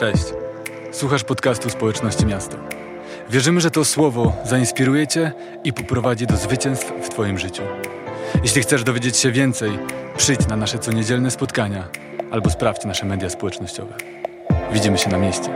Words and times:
Cześć. 0.00 0.24
Słuchasz 0.92 1.24
podcastu 1.24 1.70
Społeczności 1.70 2.26
Miasta. 2.26 2.56
Wierzymy, 3.30 3.60
że 3.60 3.70
to 3.70 3.84
słowo 3.84 4.32
zainspiruje 4.44 5.06
Cię 5.06 5.32
i 5.64 5.72
poprowadzi 5.72 6.26
do 6.26 6.36
zwycięstw 6.36 6.92
w 7.02 7.08
Twoim 7.08 7.38
życiu. 7.38 7.62
Jeśli 8.42 8.62
chcesz 8.62 8.84
dowiedzieć 8.84 9.16
się 9.16 9.32
więcej, 9.32 9.78
przyjdź 10.16 10.48
na 10.48 10.56
nasze 10.56 10.78
coniedzielne 10.78 11.30
spotkania 11.30 11.88
albo 12.30 12.50
sprawdź 12.50 12.84
nasze 12.84 13.06
media 13.06 13.30
społecznościowe. 13.30 13.94
Widzimy 14.72 14.98
się 14.98 15.10
na 15.10 15.18
mieście. 15.18 15.50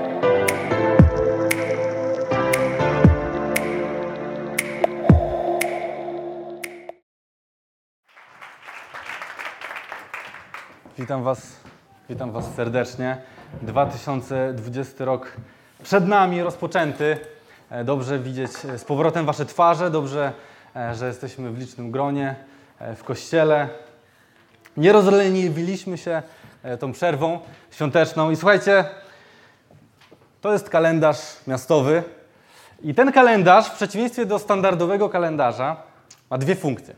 Witam 10.98 11.22
Was, 11.22 11.63
witam 12.08 12.32
Was 12.32 12.54
serdecznie. 12.54 13.16
2020 13.62 15.04
rok 15.04 15.32
przed 15.82 16.08
nami, 16.08 16.42
rozpoczęty. 16.42 17.18
E, 17.70 17.84
Dobrze 17.84 18.18
widzieć 18.18 18.50
e, 18.64 18.78
z 18.78 18.84
powrotem 18.84 19.26
Wasze 19.26 19.46
twarze, 19.46 19.90
dobrze, 19.90 20.32
e, 20.76 20.94
że 20.94 21.06
jesteśmy 21.06 21.50
w 21.50 21.58
licznym 21.58 21.90
gronie 21.90 22.34
w 22.96 23.04
kościele. 23.04 23.68
Nie 24.76 24.92
rozleniwiliśmy 24.92 25.98
się 25.98 26.22
tą 26.80 26.92
przerwą 26.92 27.40
świąteczną. 27.70 28.30
I 28.30 28.36
słuchajcie, 28.36 28.84
to 30.40 30.52
jest 30.52 30.70
kalendarz 30.70 31.18
miastowy. 31.46 32.02
I 32.82 32.94
ten 32.94 33.12
kalendarz, 33.12 33.66
w 33.66 33.74
przeciwieństwie 33.74 34.26
do 34.26 34.38
standardowego 34.38 35.08
kalendarza, 35.08 35.76
ma 36.30 36.38
dwie 36.38 36.56
funkcje. 36.56 36.94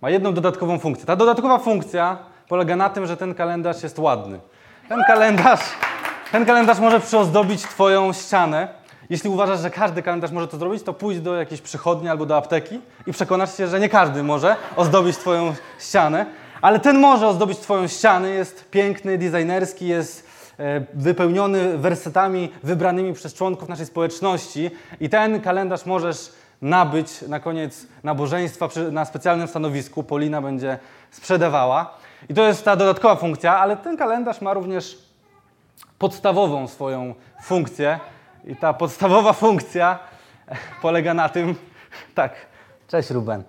Ma 0.00 0.10
jedną 0.10 0.34
dodatkową 0.34 0.78
funkcję. 0.78 1.06
Ta 1.06 1.16
dodatkowa 1.16 1.58
funkcja 1.58 2.31
polega 2.52 2.76
na 2.76 2.90
tym, 2.90 3.06
że 3.06 3.16
ten 3.16 3.34
kalendarz 3.34 3.82
jest 3.82 3.98
ładny. 3.98 4.40
Ten 4.88 5.02
kalendarz, 5.06 5.60
ten 6.32 6.46
kalendarz 6.46 6.78
może 6.78 7.00
przyozdobić 7.00 7.62
Twoją 7.62 8.12
ścianę. 8.12 8.68
Jeśli 9.10 9.30
uważasz, 9.30 9.60
że 9.60 9.70
każdy 9.70 10.02
kalendarz 10.02 10.30
może 10.30 10.48
to 10.48 10.56
zrobić, 10.56 10.82
to 10.82 10.92
pójdź 10.92 11.20
do 11.20 11.36
jakiejś 11.36 11.60
przychodni 11.60 12.08
albo 12.08 12.26
do 12.26 12.36
apteki 12.36 12.80
i 13.06 13.12
przekonasz 13.12 13.56
się, 13.56 13.68
że 13.68 13.80
nie 13.80 13.88
każdy 13.88 14.22
może 14.22 14.56
ozdobić 14.76 15.16
Twoją 15.16 15.54
ścianę. 15.80 16.26
Ale 16.62 16.80
ten 16.80 16.98
może 16.98 17.28
ozdobić 17.28 17.58
Twoją 17.58 17.88
ścianę, 17.88 18.30
jest 18.30 18.70
piękny, 18.70 19.18
designerski, 19.18 19.86
jest 19.86 20.26
e, 20.58 20.84
wypełniony 20.94 21.78
wersetami 21.78 22.52
wybranymi 22.62 23.12
przez 23.12 23.34
członków 23.34 23.68
naszej 23.68 23.86
społeczności 23.86 24.70
i 25.00 25.08
ten 25.08 25.40
kalendarz 25.40 25.86
możesz 25.86 26.32
nabyć 26.62 27.22
na 27.22 27.40
koniec 27.40 27.86
nabożeństwa 28.04 28.68
na 28.90 29.04
specjalnym 29.04 29.48
stanowisku. 29.48 30.02
Polina 30.02 30.42
będzie 30.42 30.78
sprzedawała. 31.10 32.02
I 32.28 32.34
to 32.34 32.42
jest 32.46 32.64
ta 32.64 32.76
dodatkowa 32.76 33.16
funkcja, 33.16 33.58
ale 33.58 33.76
ten 33.76 33.96
kalendarz 33.96 34.40
ma 34.40 34.54
również 34.54 34.98
podstawową 35.98 36.68
swoją 36.68 37.14
funkcję. 37.42 38.00
I 38.44 38.56
ta 38.56 38.72
podstawowa 38.72 39.32
funkcja 39.44 39.98
polega 40.82 41.14
na 41.14 41.28
tym, 41.28 41.54
tak, 42.14 42.32
cześć 42.88 43.10
Ruben. 43.10 43.42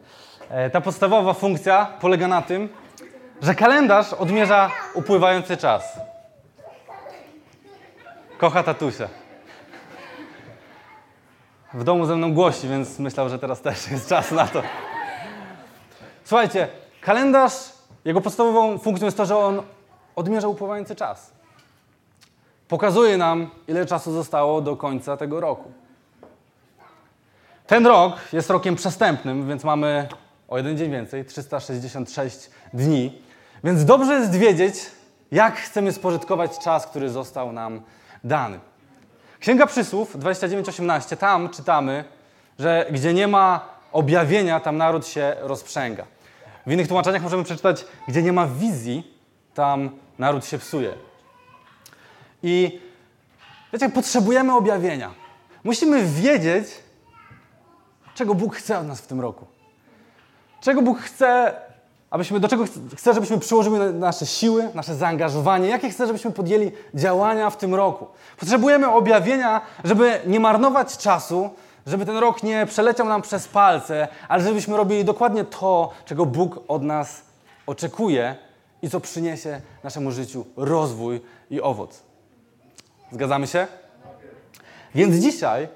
E, 0.49 0.69
Ta 0.69 0.81
podstawowa 0.81 1.33
funkcja 1.33 1.85
polega 1.99 2.27
na 2.27 2.41
tym, 2.41 2.69
że 3.41 3.55
kalendarz 3.55 4.13
odmierza 4.13 4.71
upływający 4.93 5.57
czas. 5.57 5.99
Kocha 8.37 8.63
tatusia. 8.63 9.07
W 11.73 11.83
domu 11.83 12.05
ze 12.05 12.15
mną 12.15 12.33
głosi, 12.33 12.67
więc 12.67 12.99
myślał, 12.99 13.29
że 13.29 13.39
teraz 13.39 13.61
też 13.61 13.91
jest 13.91 14.09
czas 14.09 14.31
na 14.31 14.47
to. 14.47 14.63
Słuchajcie, 16.23 16.67
kalendarz, 17.01 17.53
jego 18.05 18.21
podstawową 18.21 18.77
funkcją 18.77 19.05
jest 19.05 19.17
to, 19.17 19.25
że 19.25 19.37
on 19.37 19.61
odmierza 20.15 20.47
upływający 20.47 20.95
czas. 20.95 21.31
Pokazuje 22.67 23.17
nam, 23.17 23.49
ile 23.67 23.85
czasu 23.85 24.11
zostało 24.13 24.61
do 24.61 24.75
końca 24.75 25.17
tego 25.17 25.39
roku. 25.39 25.71
Ten 27.67 27.87
rok 27.87 28.13
jest 28.33 28.49
rokiem 28.49 28.75
przestępnym, 28.75 29.47
więc 29.47 29.63
mamy 29.63 30.07
o 30.47 30.57
jeden 30.57 30.77
dzień 30.77 30.91
więcej 30.91 31.25
366 31.25 32.49
dni. 32.73 33.21
Więc 33.63 33.85
dobrze 33.85 34.13
jest 34.13 34.35
wiedzieć, 34.35 34.75
jak 35.31 35.55
chcemy 35.55 35.91
spożytkować 35.91 36.59
czas, 36.59 36.87
który 36.87 37.09
został 37.09 37.51
nam 37.51 37.81
dany. 38.23 38.59
Księga 39.39 39.65
Przysłów 39.65 40.17
29:18, 40.17 41.17
tam 41.17 41.49
czytamy, 41.49 42.03
że 42.59 42.85
gdzie 42.91 43.13
nie 43.13 43.27
ma 43.27 43.65
objawienia, 43.91 44.59
tam 44.59 44.77
naród 44.77 45.07
się 45.07 45.35
rozprzęga. 45.39 46.05
W 46.67 46.71
innych 46.71 46.87
tłumaczeniach 46.87 47.21
możemy 47.21 47.43
przeczytać, 47.43 47.85
gdzie 48.07 48.23
nie 48.23 48.33
ma 48.33 48.47
wizji, 48.47 49.17
tam 49.53 49.89
naród 50.19 50.45
się 50.45 50.57
psuje. 50.57 50.93
I 52.43 52.79
wiecie, 53.73 53.89
potrzebujemy 53.89 54.55
objawienia. 54.55 55.11
Musimy 55.63 56.05
wiedzieć, 56.05 56.65
czego 58.15 58.35
Bóg 58.35 58.55
chce 58.55 58.79
od 58.79 58.87
nas 58.87 59.01
w 59.01 59.07
tym 59.07 59.21
roku. 59.21 59.45
Czego 60.61 60.81
Bóg 60.81 60.99
chce, 60.99 61.53
abyśmy, 62.09 62.39
do 62.39 62.47
czego 62.47 62.65
chce, 62.95 63.13
żebyśmy 63.13 63.39
przyłożyły 63.39 63.93
nasze 63.93 64.25
siły, 64.25 64.69
nasze 64.73 64.95
zaangażowanie, 64.95 65.67
jakie 65.67 65.89
chce, 65.89 66.07
żebyśmy 66.07 66.31
podjęli 66.31 66.71
działania 66.93 67.49
w 67.49 67.57
tym 67.57 67.75
roku. 67.75 68.07
Potrzebujemy 68.39 68.89
objawienia, 68.89 69.61
żeby 69.83 70.19
nie 70.25 70.39
marnować 70.39 70.97
czasu, 70.97 71.49
żeby 71.87 72.05
ten 72.05 72.17
rok 72.17 72.43
nie 72.43 72.65
przeleciał 72.65 73.07
nam 73.07 73.21
przez 73.21 73.47
palce, 73.47 74.07
ale 74.27 74.43
żebyśmy 74.43 74.77
robili 74.77 75.05
dokładnie 75.05 75.43
to, 75.43 75.91
czego 76.05 76.25
Bóg 76.25 76.59
od 76.67 76.83
nas 76.83 77.21
oczekuje 77.67 78.35
i 78.81 78.89
co 78.89 78.99
przyniesie 78.99 79.61
naszemu 79.83 80.11
życiu 80.11 80.45
rozwój 80.57 81.21
i 81.49 81.61
owoc. 81.61 82.03
Zgadzamy 83.11 83.47
się? 83.47 83.67
Więc 84.95 85.15
dzisiaj, 85.15 85.67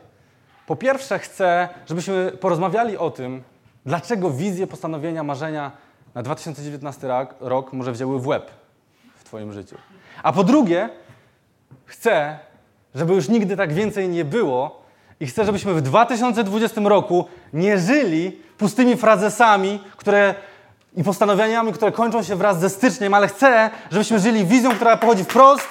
po 0.67 0.75
pierwsze, 0.75 1.19
chcę, 1.19 1.69
żebyśmy 1.87 2.31
porozmawiali 2.31 2.97
o 2.97 3.11
tym, 3.11 3.43
dlaczego 3.85 4.31
wizje, 4.31 4.67
postanowienia, 4.67 5.23
marzenia 5.23 5.71
na 6.15 6.23
2019 6.23 7.07
rok, 7.07 7.35
rok 7.39 7.73
może 7.73 7.91
wzięły 7.91 8.19
w 8.19 8.27
łeb 8.27 8.51
w 9.15 9.23
Twoim 9.23 9.53
życiu. 9.53 9.75
A 10.23 10.33
po 10.33 10.43
drugie, 10.43 10.89
chcę, 11.85 12.39
żeby 12.95 13.13
już 13.13 13.29
nigdy 13.29 13.57
tak 13.57 13.73
więcej 13.73 14.09
nie 14.09 14.25
było 14.25 14.86
i 15.19 15.27
chcę, 15.27 15.45
żebyśmy 15.45 15.73
w 15.73 15.81
2020 15.81 16.81
roku 16.81 17.27
nie 17.53 17.77
żyli 17.77 18.41
pustymi 18.57 18.97
frazesami, 18.97 19.83
które 19.97 20.35
i 20.95 21.03
postanowieniami, 21.03 21.73
które 21.73 21.91
kończą 21.91 22.23
się 22.23 22.35
wraz 22.35 22.59
ze 22.59 22.69
styczniem, 22.69 23.13
ale 23.13 23.27
chcę, 23.27 23.69
żebyśmy 23.91 24.19
żyli 24.19 24.45
wizją, 24.45 24.75
która 24.75 24.97
pochodzi 24.97 25.23
wprost 25.23 25.67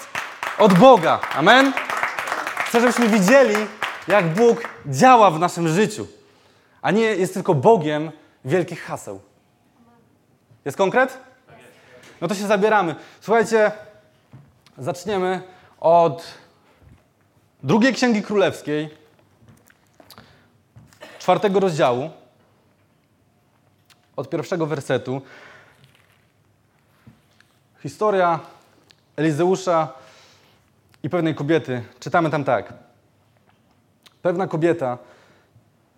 od 0.58 0.74
Boga. 0.74 1.20
Amen? 1.36 1.72
Chcę, 2.66 2.80
żebyśmy 2.80 3.08
widzieli, 3.08 3.54
jak 4.08 4.34
Bóg 4.34 4.68
działa 4.86 5.30
w 5.30 5.38
naszym 5.38 5.68
życiu, 5.68 6.06
a 6.82 6.90
nie 6.90 7.02
jest 7.02 7.34
tylko 7.34 7.54
Bogiem 7.54 8.10
wielkich 8.44 8.82
haseł. 8.82 9.20
Jest 10.64 10.78
konkret? 10.78 11.18
No 12.20 12.28
to 12.28 12.34
się 12.34 12.46
zabieramy. 12.46 12.94
Słuchajcie, 13.20 13.72
zaczniemy 14.78 15.42
od 15.80 16.24
drugiej 17.62 17.94
Księgi 17.94 18.22
Królewskiej, 18.22 18.90
czwartego 21.26 21.60
rozdziału, 21.60 22.10
od 24.16 24.30
pierwszego 24.30 24.66
wersetu. 24.66 25.22
Historia 27.82 28.40
Elizeusza 29.16 29.92
i 31.02 31.10
pewnej 31.10 31.34
kobiety. 31.34 31.82
Czytamy 32.00 32.30
tam 32.30 32.44
tak. 32.44 32.74
Pewna 34.22 34.46
kobieta, 34.46 34.98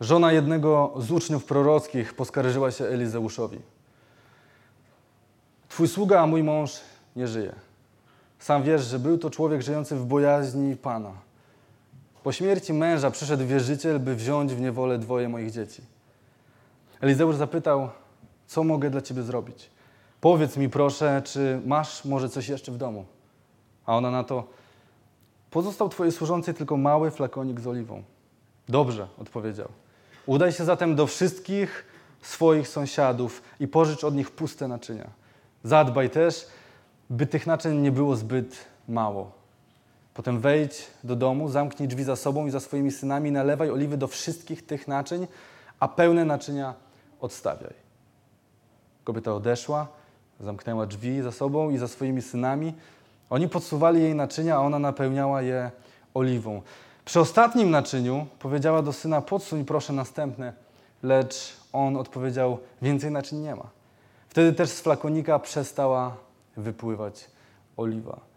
żona 0.01 0.33
jednego 0.33 0.95
z 0.97 1.11
uczniów 1.11 1.45
prorockich, 1.45 2.15
poskarżyła 2.15 2.71
się 2.71 2.85
Elizeuszowi. 2.85 3.59
Twój 5.69 5.89
sługa, 5.89 6.21
a 6.21 6.27
mój 6.27 6.43
mąż 6.43 6.81
nie 7.17 7.29
żyje. 7.29 7.55
Sam 8.39 8.63
wiesz, 8.63 8.85
że 8.85 8.99
był 8.99 9.19
to 9.19 9.31
człowiek 9.31 9.63
żyjący 9.63 9.97
w 9.97 10.05
bojaźni 10.05 10.77
Pana. 10.77 11.28
Po 12.23 12.33
śmierci 12.33 12.73
męża 12.73 13.11
przyszedł 13.11 13.47
wierzyciel, 13.47 14.01
by 14.01 14.15
wziąć 14.15 14.55
w 14.55 14.61
niewolę 14.61 14.99
dwoje 14.99 15.29
moich 15.29 15.51
dzieci. 15.51 15.83
Elizeusz 17.01 17.37
zapytał, 17.37 17.91
co 18.47 18.65
mogę 18.65 18.91
dla 18.91 19.01
ciebie 19.01 19.23
zrobić? 19.23 19.71
Powiedz 20.21 20.57
mi 20.57 20.69
proszę, 20.69 21.23
czy 21.25 21.61
masz 21.67 22.05
może 22.05 22.29
coś 22.29 22.49
jeszcze 22.49 22.73
w 22.73 22.77
domu? 22.77 23.05
A 23.87 23.97
ona 23.97 24.11
na 24.11 24.25
to, 24.25 24.45
pozostał 25.51 25.89
twojej 25.89 26.13
służącej 26.13 26.55
tylko 26.55 26.77
mały 26.77 27.11
flakonik 27.11 27.61
z 27.61 27.67
oliwą. 27.67 28.03
Dobrze, 28.69 29.09
odpowiedział. 29.19 29.69
Udaj 30.27 30.53
się 30.53 30.65
zatem 30.65 30.97
do 30.97 31.07
wszystkich 31.07 31.85
swoich 32.23 32.69
sąsiadów 32.69 33.43
i 33.61 33.69
pożycz 33.69 34.05
od 34.05 34.15
nich 34.15 34.31
puste 34.31 34.69
naczynia. 34.69 35.11
Zadbaj 35.65 36.11
też, 36.11 36.47
by 37.11 37.27
tych 37.27 37.47
naczyń 37.47 37.79
nie 37.79 37.93
było 37.93 38.17
zbyt 38.17 38.57
mało. 38.89 39.38
Potem 40.19 40.41
wejdź 40.41 40.87
do 41.05 41.17
domu, 41.17 41.49
zamknij 41.49 41.89
drzwi 41.89 42.05
za 42.05 42.17
sobą 42.17 42.47
i 42.47 42.51
za 42.51 42.61
swoimi 42.61 42.91
synami, 42.91 43.33
nalewaj 43.33 43.71
oliwy 43.71 43.97
do 43.97 44.09
wszystkich 44.09 44.67
tych 44.67 44.89
naczyń, 44.89 45.27
a 45.81 45.89
pełne 45.89 46.25
naczynia 46.25 46.75
odstawiaj. 47.21 47.75
Kobieta 49.05 49.35
odeszła, 49.35 49.87
zamknęła 50.41 50.87
drzwi 50.87 51.23
za 51.23 51.33
sobą 51.33 51.71
i 51.71 51.79
za 51.79 51.89
swoimi 51.89 52.23
synami 52.23 52.75
Oni 53.31 53.49
podsuwali 53.49 54.03
jej 54.03 54.15
naczynia, 54.15 54.57
a 54.57 54.61
ona 54.61 54.79
napełniała 54.79 55.43
je 55.43 55.71
oliwą. 56.15 56.63
Przy 57.05 57.21
ostatnim 57.21 57.71
naczyniu 57.71 58.27
powiedziała 58.39 58.83
do 58.83 58.93
syna: 58.93 59.23
Podsuń 59.23 59.65
proszę 59.65 59.93
następne, 59.93 60.53
lecz 61.03 61.57
on 61.73 61.97
odpowiedział: 61.97 62.59
Więcej 62.83 63.11
naczyń 63.11 63.39
nie 63.39 63.55
ma. 63.55 63.71
Wtedy 64.29 64.53
też 64.53 64.71
z 64.71 64.81
flakonika 64.81 65.39
przestała 65.39 66.17
wypływać 66.57 67.31
oliwa. 67.77 68.29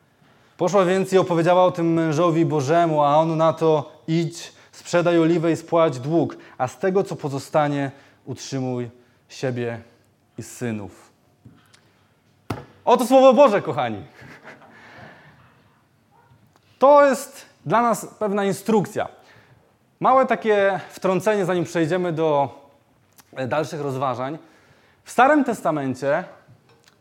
Poszła 0.61 0.85
więc 0.85 1.13
i 1.13 1.17
opowiedziała 1.17 1.63
o 1.63 1.71
tym 1.71 1.93
mężowi 1.93 2.45
Bożemu, 2.45 3.03
a 3.03 3.17
on 3.17 3.37
na 3.37 3.53
to: 3.53 3.91
Idź, 4.07 4.53
sprzedaj 4.71 5.19
oliwę 5.19 5.51
i 5.51 5.55
spłać 5.55 5.99
dług, 5.99 6.37
a 6.57 6.67
z 6.67 6.77
tego, 6.77 7.03
co 7.03 7.15
pozostanie, 7.15 7.91
utrzymuj 8.25 8.89
siebie 9.29 9.81
i 10.37 10.43
synów. 10.43 11.11
Oto 12.85 13.05
Słowo 13.05 13.33
Boże, 13.33 13.61
kochani. 13.61 14.03
To 16.79 17.05
jest 17.05 17.45
dla 17.65 17.81
nas 17.81 18.05
pewna 18.19 18.45
instrukcja. 18.45 19.07
Małe 19.99 20.25
takie 20.25 20.79
wtrącenie, 20.89 21.45
zanim 21.45 21.63
przejdziemy 21.63 22.13
do 22.13 22.49
e, 23.33 23.47
dalszych 23.47 23.81
rozważań. 23.81 24.37
W 25.03 25.11
Starym 25.11 25.43
Testamencie 25.43 26.23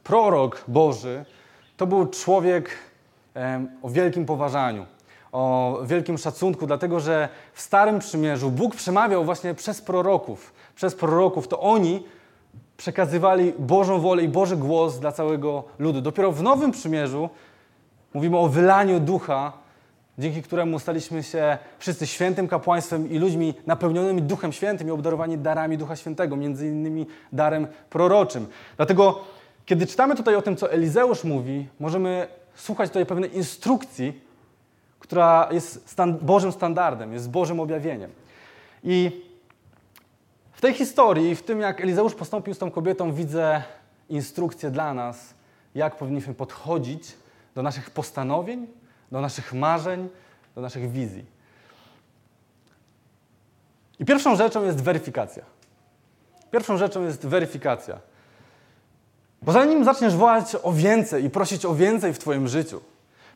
prorok 0.04 0.64
Boży 0.68 1.24
to 1.76 1.86
był 1.86 2.06
człowiek 2.06 2.89
o 3.82 3.88
wielkim 3.88 4.26
poważaniu, 4.26 4.86
o 5.32 5.78
wielkim 5.84 6.18
szacunku, 6.18 6.66
dlatego 6.66 7.00
że 7.00 7.28
w 7.52 7.60
Starym 7.60 7.98
Przymierzu 7.98 8.50
Bóg 8.50 8.76
przemawiał 8.76 9.24
właśnie 9.24 9.54
przez 9.54 9.82
proroków. 9.82 10.52
Przez 10.74 10.94
proroków 10.94 11.48
to 11.48 11.60
oni 11.60 12.04
przekazywali 12.76 13.52
Bożą 13.58 14.00
wolę 14.00 14.22
i 14.22 14.28
Boży 14.28 14.56
głos 14.56 14.98
dla 14.98 15.12
całego 15.12 15.64
ludu. 15.78 16.00
Dopiero 16.00 16.32
w 16.32 16.42
Nowym 16.42 16.70
Przymierzu 16.70 17.28
mówimy 18.14 18.38
o 18.38 18.48
wylaniu 18.48 19.00
ducha, 19.00 19.52
dzięki 20.18 20.42
któremu 20.42 20.78
staliśmy 20.78 21.22
się 21.22 21.58
wszyscy 21.78 22.06
świętym 22.06 22.48
kapłaństwem 22.48 23.10
i 23.10 23.18
ludźmi 23.18 23.54
napełnionymi 23.66 24.22
Duchem 24.22 24.52
Świętym 24.52 24.88
i 24.88 24.90
obdarowani 24.90 25.38
darami 25.38 25.78
Ducha 25.78 25.96
Świętego, 25.96 26.36
między 26.36 26.68
innymi 26.68 27.06
darem 27.32 27.66
proroczym. 27.90 28.46
Dlatego, 28.76 29.20
kiedy 29.66 29.86
czytamy 29.86 30.16
tutaj 30.16 30.34
o 30.34 30.42
tym, 30.42 30.56
co 30.56 30.72
Elizeusz 30.72 31.24
mówi, 31.24 31.68
możemy 31.80 32.28
słuchać 32.54 32.90
tutaj 32.90 33.06
pewnej 33.06 33.36
instrukcji, 33.36 34.20
która 34.98 35.48
jest 35.50 35.96
Bożym 36.20 36.52
standardem, 36.52 37.12
jest 37.12 37.30
Bożym 37.30 37.60
objawieniem. 37.60 38.10
I 38.84 39.24
w 40.52 40.60
tej 40.60 40.74
historii, 40.74 41.36
w 41.36 41.42
tym 41.42 41.60
jak 41.60 41.80
Elizeusz 41.80 42.14
postąpił 42.14 42.54
z 42.54 42.58
tą 42.58 42.70
kobietą, 42.70 43.12
widzę 43.12 43.62
instrukcję 44.08 44.70
dla 44.70 44.94
nas, 44.94 45.34
jak 45.74 45.96
powinniśmy 45.96 46.34
podchodzić 46.34 47.12
do 47.54 47.62
naszych 47.62 47.90
postanowień, 47.90 48.66
do 49.12 49.20
naszych 49.20 49.52
marzeń, 49.52 50.08
do 50.54 50.60
naszych 50.60 50.92
wizji. 50.92 51.24
I 53.98 54.04
pierwszą 54.04 54.36
rzeczą 54.36 54.64
jest 54.64 54.82
weryfikacja. 54.82 55.44
Pierwszą 56.50 56.76
rzeczą 56.76 57.04
jest 57.04 57.26
weryfikacja. 57.26 58.00
Bo 59.42 59.52
zanim 59.52 59.84
zaczniesz 59.84 60.16
wołać 60.16 60.56
o 60.62 60.72
więcej 60.72 61.24
i 61.24 61.30
prosić 61.30 61.64
o 61.64 61.74
więcej 61.74 62.14
w 62.14 62.18
Twoim 62.18 62.48
życiu, 62.48 62.80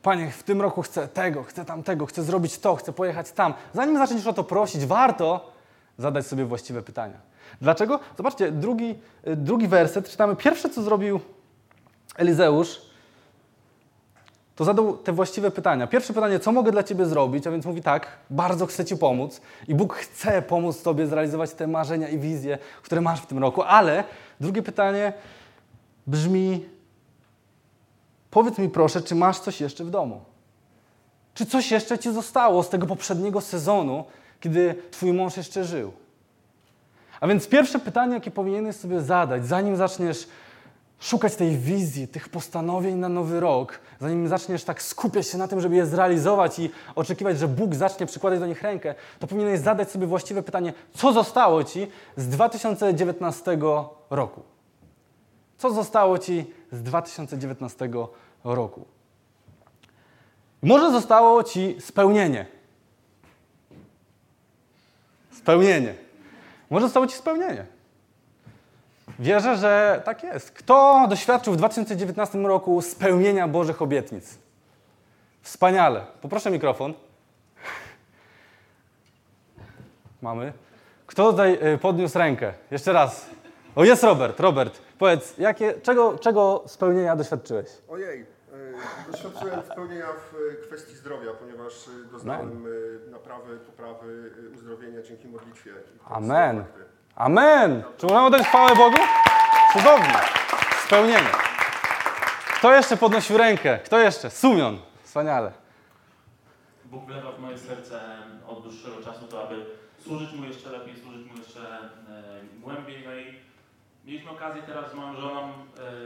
Panie, 0.05 0.31
w 0.31 0.43
tym 0.43 0.61
roku 0.61 0.81
chcę 0.81 1.07
tego, 1.07 1.43
chcę 1.43 1.65
tamtego, 1.65 2.05
chcę 2.05 2.23
zrobić 2.23 2.59
to, 2.59 2.75
chcę 2.75 2.93
pojechać 2.93 3.31
tam. 3.31 3.53
Zanim 3.73 3.97
zaczniesz 3.97 4.27
o 4.27 4.33
to 4.33 4.43
prosić, 4.43 4.85
warto 4.85 5.51
zadać 5.97 6.27
sobie 6.27 6.45
właściwe 6.45 6.81
pytania. 6.81 7.17
Dlaczego? 7.61 7.99
Zobaczcie, 8.17 8.51
drugi, 8.51 8.95
y, 9.27 9.35
drugi 9.35 9.67
werset, 9.67 10.09
czytamy 10.09 10.35
pierwsze, 10.35 10.69
co 10.69 10.83
zrobił 10.83 11.19
Elizeusz, 12.17 12.81
to 14.55 14.63
zadał 14.63 14.97
te 14.97 15.11
właściwe 15.11 15.51
pytania. 15.51 15.87
Pierwsze 15.87 16.13
pytanie, 16.13 16.39
co 16.39 16.51
mogę 16.51 16.71
dla 16.71 16.83
Ciebie 16.83 17.05
zrobić? 17.05 17.47
A 17.47 17.51
więc 17.51 17.65
mówi 17.65 17.81
tak, 17.81 18.07
bardzo 18.29 18.65
chcę 18.65 18.85
Ci 18.85 18.97
pomóc 18.97 19.41
i 19.67 19.75
Bóg 19.75 19.93
chce 19.93 20.41
pomóc 20.41 20.81
Tobie 20.81 21.07
zrealizować 21.07 21.51
te 21.51 21.67
marzenia 21.67 22.09
i 22.09 22.19
wizje, 22.19 22.57
które 22.81 23.01
masz 23.01 23.21
w 23.21 23.25
tym 23.25 23.39
roku, 23.39 23.63
ale 23.63 24.03
drugie 24.39 24.61
pytanie 24.61 25.13
brzmi, 26.07 26.65
powiedz 28.31 28.57
mi 28.57 28.69
proszę, 28.69 29.01
czy 29.01 29.15
masz 29.15 29.39
coś 29.39 29.61
jeszcze 29.61 29.83
w 29.83 29.89
domu? 29.89 30.21
Czy 31.33 31.45
coś 31.45 31.71
jeszcze 31.71 31.99
Ci 31.99 32.13
zostało 32.13 32.63
z 32.63 32.69
tego 32.69 32.87
poprzedniego 32.87 33.41
sezonu, 33.41 34.05
kiedy 34.39 34.75
Twój 34.91 35.13
mąż 35.13 35.37
jeszcze 35.37 35.65
żył? 35.65 35.91
A 37.19 37.27
więc 37.27 37.47
pierwsze 37.47 37.79
pytanie, 37.79 38.13
jakie 38.13 38.31
powinieneś 38.31 38.75
sobie 38.75 39.01
zadać, 39.01 39.47
zanim 39.47 39.75
zaczniesz 39.75 40.27
szukać 40.99 41.35
tej 41.35 41.57
wizji, 41.57 42.07
tych 42.07 42.29
postanowień 42.29 42.95
na 42.95 43.09
nowy 43.09 43.39
rok, 43.39 43.79
zanim 43.99 44.27
zaczniesz 44.27 44.63
tak 44.63 44.81
skupiać 44.81 45.27
się 45.27 45.37
na 45.37 45.47
tym, 45.47 45.61
żeby 45.61 45.75
je 45.75 45.85
zrealizować 45.85 46.59
i 46.59 46.71
oczekiwać, 46.95 47.39
że 47.39 47.47
Bóg 47.47 47.75
zacznie 47.75 48.05
przykładać 48.05 48.39
do 48.39 48.47
nich 48.47 48.61
rękę, 48.61 48.95
to 49.19 49.27
powinieneś 49.27 49.59
zadać 49.59 49.91
sobie 49.91 50.07
właściwe 50.07 50.43
pytanie, 50.43 50.73
co 50.93 51.13
zostało 51.13 51.63
Ci 51.63 51.87
z 52.17 52.27
2019 52.27 53.57
roku? 54.09 54.54
Co 55.57 55.73
zostało 55.73 56.19
Ci 56.19 56.53
z 56.71 56.83
2019 56.83 57.89
roku? 58.43 58.85
Może 60.61 60.91
zostało 60.91 61.43
Ci 61.43 61.75
spełnienie. 61.79 62.45
Spełnienie. 65.31 65.93
Może 66.69 66.85
zostało 66.85 67.07
Ci 67.07 67.15
spełnienie. 67.15 67.65
Wierzę, 69.19 69.57
że 69.57 70.01
tak 70.05 70.23
jest. 70.23 70.51
Kto 70.51 71.05
doświadczył 71.09 71.53
w 71.53 71.57
2019 71.57 72.37
roku 72.37 72.81
spełnienia 72.81 73.47
Bożych 73.47 73.81
obietnic? 73.81 74.37
Wspaniale. 75.41 76.05
Poproszę 76.21 76.51
mikrofon. 76.51 76.93
Mamy. 80.21 80.53
Kto 81.07 81.31
tutaj 81.31 81.73
y, 81.73 81.77
podniósł 81.77 82.17
rękę? 82.17 82.53
Jeszcze 82.71 82.93
raz. 82.93 83.29
O, 83.75 83.83
jest 83.83 84.03
Robert. 84.03 84.39
Robert, 84.39 84.81
powiedz, 84.99 85.37
jakie, 85.37 85.73
czego, 85.81 86.17
czego 86.19 86.63
spełnienia 86.67 87.15
doświadczyłeś? 87.15 87.67
Ojej, 87.89 88.21
y, 88.21 88.25
doświadczyłem 89.11 89.61
spełnienia 89.71 90.05
w 90.07 90.35
y, 90.35 90.67
kwestii 90.67 90.95
zdrowia, 90.95 91.31
ponieważ 91.31 91.87
y, 91.87 92.05
doznałem 92.11 92.67
y, 92.67 92.99
naprawy, 93.11 93.57
poprawy 93.57 94.31
uzdrowienia 94.55 95.01
dzięki 95.01 95.27
modlitwie. 95.27 95.71
Amen. 96.09 96.63
Amen. 97.15 97.83
Czy 97.97 98.05
możemy 98.05 98.25
oddać 98.25 98.47
chwałę 98.47 98.75
Bogu? 98.75 98.97
Cudownie. 99.73 100.13
Spełnienie. 100.85 101.29
Kto 102.57 102.73
jeszcze 102.75 102.97
podnosił 102.97 103.37
rękę? 103.37 103.79
Kto 103.85 103.99
jeszcze? 103.99 104.29
Sumion. 104.29 104.79
Wspaniale. 105.03 105.51
Bóg 106.85 107.05
wlewa 107.05 107.31
w 107.31 107.39
moje 107.39 107.57
serce 107.57 108.01
od 108.47 108.63
dłuższego 108.63 108.95
czasu 109.03 109.27
to, 109.27 109.43
aby 109.47 109.65
służyć 110.03 110.33
Mu 110.33 110.45
jeszcze 110.45 110.69
lepiej, 110.69 110.95
służyć 111.03 111.31
Mu 111.31 111.37
jeszcze 111.37 111.59
e, 111.59 111.81
głębiej. 112.61 113.03
No 113.05 113.15
i 113.15 113.45
mieliśmy 114.05 114.31
okazję 114.31 114.63
teraz 114.63 114.91
z 114.91 114.93
moją 114.93 115.15
żoną 115.15 115.53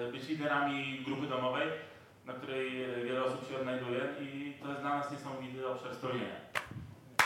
e, 0.07 0.11
być 0.11 0.27
liderami 0.27 1.03
grupy 1.05 1.27
domowej, 1.27 1.67
na 2.25 2.33
której 2.33 2.83
e, 2.83 3.03
wiele 3.03 3.23
osób 3.23 3.49
się 3.49 3.57
odnajduje 3.57 3.99
i 4.21 4.57
to 4.63 4.69
jest 4.69 4.81
dla 4.81 4.97
nas 4.97 5.11
niesamowity 5.11 5.67
obszar 5.67 5.95
spełnienia. 5.95 6.35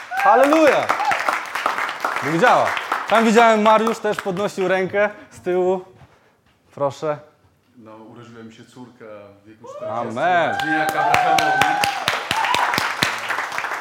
Halleluja. 0.10 0.88
Bóg 2.24 2.42
działa. 2.42 2.68
Tam 3.10 3.25
widziałem 3.25 3.62
Mariusz 3.62 4.00
też 4.00 4.18
podnosił 4.22 4.68
rękę 4.68 5.10
z 5.32 5.42
tyłu. 5.42 5.86
Proszę. 6.75 7.18
No, 7.77 7.96
urodziła 7.96 8.44
mi 8.44 8.53
się 8.53 8.65
córka 8.65 9.06
w 9.44 9.48
wieku 9.48 9.68
40 9.77 9.86
Amen. 9.89 10.50
lat. 10.50 10.96
Abrahamowi. 10.96 12.02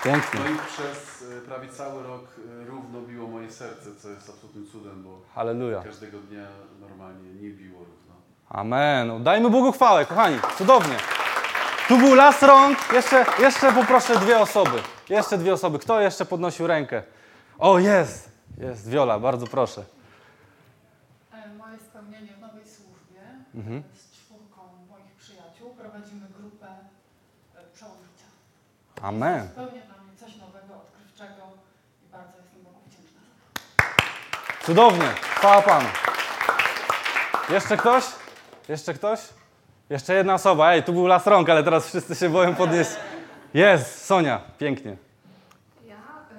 Pięknie. 0.04 0.40
No 0.40 0.50
i 0.50 0.58
przez 0.66 1.24
e, 1.38 1.40
prawie 1.40 1.68
cały 1.68 2.02
rok 2.02 2.24
e, 2.62 2.64
równo 2.64 3.00
biło 3.00 3.28
moje 3.28 3.50
serce, 3.50 3.96
co 4.02 4.08
jest 4.10 4.28
absolutnym 4.30 4.66
cudem, 4.72 5.02
bo 5.02 5.18
Halleluja. 5.34 5.82
każdego 5.82 6.18
dnia 6.18 6.46
normalnie 6.80 7.34
nie 7.34 7.50
biło 7.50 7.78
równo. 7.78 8.14
Amen. 8.48 9.22
Dajmy 9.22 9.50
Bogu 9.50 9.72
chwałę, 9.72 10.06
kochani. 10.06 10.38
Cudownie. 10.58 10.96
Tu 11.88 11.98
był 11.98 12.14
las 12.14 12.42
rąk. 12.42 12.78
Jeszcze, 12.92 13.24
jeszcze 13.38 13.72
poproszę 13.72 14.16
dwie 14.18 14.38
osoby. 14.40 14.82
Jeszcze 15.08 15.38
dwie 15.38 15.52
osoby. 15.52 15.78
Kto 15.78 16.00
jeszcze 16.00 16.24
podnosił 16.24 16.66
rękę? 16.66 17.02
O, 17.58 17.78
jest. 17.78 18.30
Jest. 18.58 18.88
Wiola, 18.88 19.18
bardzo 19.18 19.46
proszę. 19.46 19.84
E, 21.32 21.54
Moje 21.54 21.78
spełnienie 21.78 22.32
w 22.32 22.40
nowej 22.40 22.64
służbie 22.64 23.20
Mhm. 23.54 23.82
z 23.94 24.10
czwórką 24.16 24.60
moich 24.90 25.12
przyjaciół 25.18 25.74
prowadzimy 25.74 26.26
grupę 26.38 26.66
e, 26.66 27.60
przełożycia. 27.74 28.26
Amen. 29.02 29.48
Zupełnie 29.48 29.70
dla 29.82 29.96
mnie 30.04 30.16
coś 30.16 30.36
nowego, 30.36 30.74
odkrywczego 30.74 31.42
i 32.06 32.12
bardzo 32.12 32.36
jestem 32.42 32.62
Bogu 32.64 32.78
wdzięczna 32.86 33.20
za 33.20 33.34
to. 33.54 34.51
Cudownie. 34.66 35.04
Chwała 35.36 35.62
Panu. 35.62 35.88
Jeszcze 37.50 37.76
ktoś? 37.76 38.04
Jeszcze 38.68 38.94
ktoś? 38.94 39.20
Jeszcze 39.90 40.14
jedna 40.14 40.34
osoba. 40.34 40.72
Ej, 40.72 40.82
tu 40.82 40.92
był 40.92 41.06
las 41.06 41.26
rąk, 41.26 41.48
ale 41.48 41.64
teraz 41.64 41.86
wszyscy 41.86 42.14
się 42.14 42.28
boją 42.28 42.54
podnieść. 42.54 42.90
Jest. 43.54 44.04
Sonia. 44.04 44.40
Pięknie. 44.58 44.96
Ja 45.86 45.96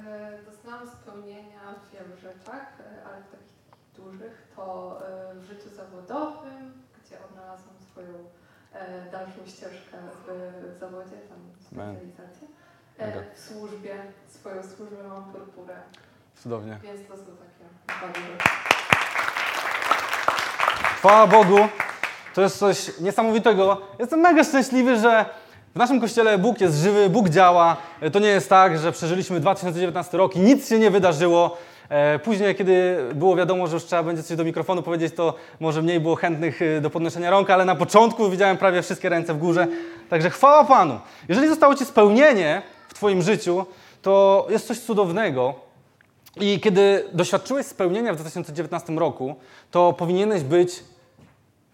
e, 0.08 0.38
doznałam 0.52 0.88
spełnienia 0.88 1.60
w 1.88 1.94
wielu 1.94 2.16
rzeczach, 2.22 2.68
e, 2.80 3.06
ale 3.08 3.22
w 3.24 3.32
takich, 3.32 3.56
dużych 3.96 4.48
to 4.56 5.00
e, 5.32 5.36
w 5.36 5.44
życiu 5.44 5.70
zawodowym, 5.76 6.74
gdzie 7.06 7.16
odnalazłam 7.30 7.76
swoją 7.92 8.14
e, 8.74 9.12
dalszą 9.12 9.46
ścieżkę 9.46 9.98
w 10.28 10.80
zawodzie, 10.80 11.18
tam 11.30 11.40
specjalizację. 11.62 12.48
E, 12.98 13.36
w 13.36 13.40
służbie, 13.40 13.96
swoją 14.30 14.64
służbę 14.64 15.04
mam 15.08 15.24
purpurę, 15.24 15.76
Cudownie. 16.44 16.78
więc 16.84 17.08
to 17.08 17.14
takie. 17.16 18.44
Chwała 20.98 21.28
Bogu, 21.28 21.58
to 22.34 22.42
jest 22.42 22.58
coś 22.60 23.00
niesamowitego. 23.00 23.82
Jestem 24.00 24.20
mega 24.20 24.44
szczęśliwy, 24.44 24.98
że 25.00 25.26
w 25.76 25.76
naszym 25.76 26.02
kościele 26.02 26.38
Bóg 26.38 26.62
jest 26.62 26.78
żywy, 26.78 27.10
Bóg 27.10 27.30
działa. 27.30 27.78
To 28.14 28.20
nie 28.20 28.28
jest 28.28 28.50
tak, 28.50 28.80
że 28.80 28.92
przeżyliśmy 28.92 29.40
2019 29.40 30.18
rok 30.18 30.36
i 30.36 30.40
nic 30.40 30.70
się 30.70 30.80
nie 30.80 30.92
wydarzyło. 30.92 31.58
E, 31.90 32.20
Później, 32.20 32.56
kiedy 32.56 32.98
było 33.16 33.36
wiadomo, 33.36 33.68
że 33.68 33.74
już 33.74 33.86
trzeba 33.86 34.04
będzie 34.04 34.24
coś 34.24 34.38
do 34.38 34.44
mikrofonu 34.44 34.84
powiedzieć, 34.84 35.16
to 35.16 35.34
może 35.60 35.82
mniej 35.82 36.00
było 36.00 36.16
chętnych 36.16 36.62
e, 36.62 36.82
do 36.82 36.90
podnoszenia 36.90 37.30
rąk, 37.30 37.50
ale 37.50 37.66
na 37.66 37.76
początku 37.76 38.30
widziałem 38.30 38.58
prawie 38.58 38.82
wszystkie 38.82 39.10
ręce 39.10 39.34
w 39.34 39.38
górze. 39.38 39.68
Także 40.10 40.30
chwała 40.30 40.64
Panu. 40.64 41.00
Jeżeli 41.30 41.48
zostało 41.48 41.76
Ci 41.76 41.86
spełnienie 41.86 42.62
w 42.88 42.94
Twoim 42.94 43.22
życiu, 43.22 43.66
to 44.02 44.46
jest 44.50 44.68
coś 44.68 44.80
cudownego. 44.80 45.63
I 46.42 46.60
kiedy 46.60 47.06
doświadczyłeś 47.14 47.66
spełnienia 47.66 48.14
w 48.14 48.16
2019 48.16 48.94
roku, 48.94 49.36
to 49.72 49.94
powinieneś 49.94 50.44
być 50.44 50.84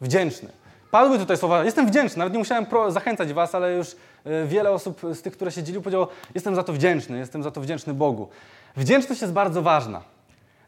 wdzięczny. 0.01 0.49
Padły 0.91 1.19
tutaj 1.19 1.37
słowa, 1.37 1.63
jestem 1.63 1.87
wdzięczny, 1.87 2.17
nawet 2.17 2.33
nie 2.33 2.39
musiałem 2.39 2.65
zachęcać 2.89 3.33
was, 3.33 3.55
ale 3.55 3.73
już 3.73 3.95
e, 4.25 4.45
wiele 4.45 4.71
osób 4.71 5.01
z 5.13 5.21
tych, 5.21 5.33
które 5.33 5.51
siedzieli, 5.51 5.81
powiedziało, 5.81 6.07
jestem 6.35 6.55
za 6.55 6.63
to 6.63 6.73
wdzięczny, 6.73 7.17
jestem 7.17 7.43
za 7.43 7.51
to 7.51 7.61
wdzięczny 7.61 7.93
Bogu. 7.93 8.29
Wdzięczność 8.75 9.21
jest 9.21 9.33
bardzo 9.33 9.61
ważna, 9.61 10.01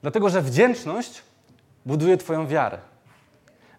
dlatego 0.01 0.29
że 0.29 0.41
wdzięczność 0.41 1.21
buduje 1.86 2.17
twoją 2.17 2.48
wiarę. 2.48 2.77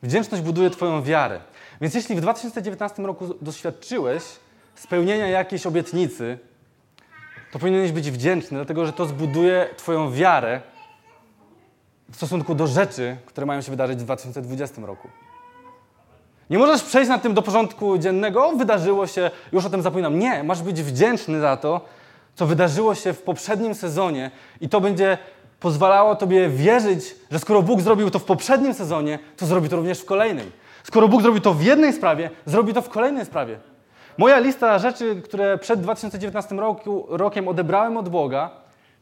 Wdzięczność 0.02 0.42
buduje 0.42 0.70
twoją 0.70 1.02
wiarę. 1.02 1.40
Więc 1.80 1.94
jeśli 1.94 2.16
w 2.16 2.20
2019 2.20 3.02
roku 3.02 3.34
doświadczyłeś 3.40 4.22
spełnienia 4.74 5.26
jakiejś 5.26 5.66
obietnicy, 5.66 6.38
to 7.52 7.58
powinieneś 7.58 7.92
być 7.92 8.10
wdzięczny, 8.10 8.56
dlatego 8.56 8.86
że 8.86 8.92
to 8.92 9.06
zbuduje 9.06 9.68
twoją 9.76 10.12
wiarę 10.12 10.60
w 12.10 12.16
stosunku 12.16 12.54
do 12.54 12.66
rzeczy, 12.66 13.16
które 13.26 13.46
mają 13.46 13.60
się 13.60 13.70
wydarzyć 13.70 13.98
w 13.98 14.02
2020 14.02 14.82
roku. 14.86 15.08
Nie 16.50 16.58
możesz 16.58 16.82
przejść 16.82 17.08
na 17.08 17.18
tym 17.18 17.34
do 17.34 17.42
porządku 17.42 17.98
dziennego, 17.98 18.52
wydarzyło 18.56 19.06
się, 19.06 19.30
już 19.52 19.64
o 19.66 19.70
tym 19.70 19.82
zapominam. 19.82 20.18
Nie, 20.18 20.42
masz 20.42 20.62
być 20.62 20.82
wdzięczny 20.82 21.40
za 21.40 21.56
to, 21.56 21.80
co 22.34 22.46
wydarzyło 22.46 22.94
się 22.94 23.12
w 23.12 23.22
poprzednim 23.22 23.74
sezonie 23.74 24.30
i 24.60 24.68
to 24.68 24.80
będzie 24.80 25.18
pozwalało 25.60 26.16
tobie 26.16 26.48
wierzyć, 26.48 27.14
że 27.30 27.38
skoro 27.38 27.62
Bóg 27.62 27.80
zrobił 27.80 28.10
to 28.10 28.18
w 28.18 28.24
poprzednim 28.24 28.74
sezonie, 28.74 29.18
to 29.36 29.46
zrobi 29.46 29.68
to 29.68 29.76
również 29.76 30.00
w 30.00 30.04
kolejnej. 30.04 30.52
Skoro 30.84 31.08
Bóg 31.08 31.22
zrobił 31.22 31.40
to 31.40 31.54
w 31.54 31.62
jednej 31.62 31.92
sprawie, 31.92 32.30
zrobi 32.46 32.74
to 32.74 32.82
w 32.82 32.88
kolejnej 32.88 33.24
sprawie. 33.24 33.71
Moja 34.18 34.38
lista 34.38 34.78
rzeczy, 34.78 35.22
które 35.24 35.58
przed 35.58 35.80
2019 35.80 36.54
roku, 36.54 37.06
rokiem 37.08 37.48
odebrałem 37.48 37.96
od 37.96 38.08
Boga, 38.08 38.50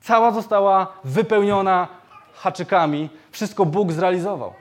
cała 0.01 0.31
została 0.31 0.87
wypełniona 1.05 1.89
haczykami. 2.35 3.11
Wszystko 3.31 3.67
Bóg 3.67 3.93
zrealizował. 3.93 4.53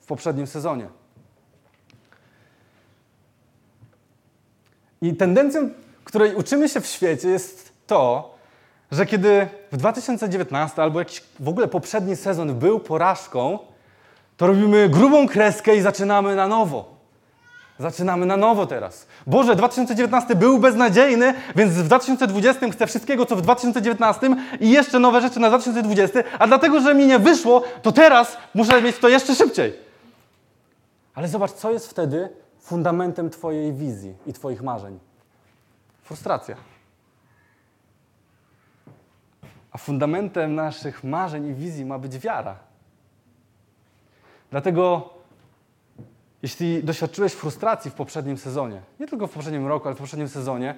w 0.00 0.06
poprzednim 0.06 0.46
sezonie. 0.46 0.88
I 5.02 5.16
tendencją, 5.16 5.70
której 6.04 6.34
uczymy 6.34 6.68
się 6.68 6.80
w 6.80 6.86
świecie, 6.86 7.28
jest 7.28 7.72
to, 7.86 8.34
że 8.90 9.06
kiedy 9.06 9.48
w 9.72 9.76
2019 9.76 10.82
albo 10.82 10.98
jakiś 10.98 11.22
w 11.40 11.48
ogóle 11.48 11.68
poprzedni 11.68 12.16
sezon 12.16 12.58
był 12.58 12.80
porażką, 12.80 13.58
to 14.36 14.46
robimy 14.46 14.88
grubą 14.88 15.28
kreskę 15.28 15.76
i 15.76 15.80
zaczynamy 15.80 16.36
na 16.36 16.48
nowo. 16.48 16.99
Zaczynamy 17.80 18.26
na 18.26 18.36
nowo 18.36 18.66
teraz. 18.66 19.06
Boże, 19.26 19.56
2019 19.56 20.34
był 20.34 20.58
beznadziejny, 20.58 21.34
więc 21.56 21.72
w 21.72 21.82
2020 21.82 22.70
chcę 22.70 22.86
wszystkiego, 22.86 23.26
co 23.26 23.36
w 23.36 23.42
2019 23.42 24.36
i 24.60 24.70
jeszcze 24.70 24.98
nowe 24.98 25.20
rzeczy 25.20 25.40
na 25.40 25.48
2020, 25.48 26.22
a 26.38 26.46
dlatego, 26.46 26.80
że 26.80 26.94
mi 26.94 27.06
nie 27.06 27.18
wyszło, 27.18 27.62
to 27.82 27.92
teraz 27.92 28.36
muszę 28.54 28.82
mieć 28.82 28.98
to 28.98 29.08
jeszcze 29.08 29.34
szybciej. 29.34 29.72
Ale 31.14 31.28
zobacz, 31.28 31.52
co 31.52 31.70
jest 31.70 31.90
wtedy 31.90 32.28
fundamentem 32.60 33.30
Twojej 33.30 33.72
wizji 33.72 34.14
i 34.26 34.32
Twoich 34.32 34.62
marzeń. 34.62 34.98
Frustracja. 36.02 36.56
A 39.72 39.78
fundamentem 39.78 40.54
naszych 40.54 41.04
marzeń 41.04 41.46
i 41.46 41.54
wizji 41.54 41.84
ma 41.84 41.98
być 41.98 42.18
wiara. 42.18 42.56
Dlatego, 44.50 45.10
jeśli 46.42 46.84
doświadczyłeś 46.84 47.32
frustracji 47.32 47.90
w 47.90 47.94
poprzednim 47.94 48.38
sezonie, 48.38 48.80
nie 49.00 49.06
tylko 49.06 49.26
w 49.26 49.30
poprzednim 49.30 49.66
roku, 49.66 49.88
ale 49.88 49.94
w 49.94 49.98
poprzednim 49.98 50.28
sezonie, 50.28 50.74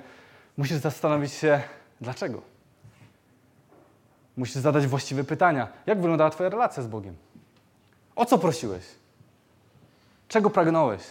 musisz 0.57 0.77
zastanowić 0.77 1.33
się, 1.33 1.61
dlaczego. 2.01 2.43
Musisz 4.37 4.57
zadać 4.57 4.87
właściwe 4.87 5.25
pytania. 5.25 5.69
Jak 5.87 6.01
wyglądała 6.01 6.31
Twoja 6.31 6.49
relacja 6.49 6.83
z 6.83 6.87
Bogiem? 6.87 7.17
O 8.17 8.25
co 8.25 8.39
prosiłeś? 8.39 8.85
Czego 10.29 10.51
pragnąłeś? 10.51 11.03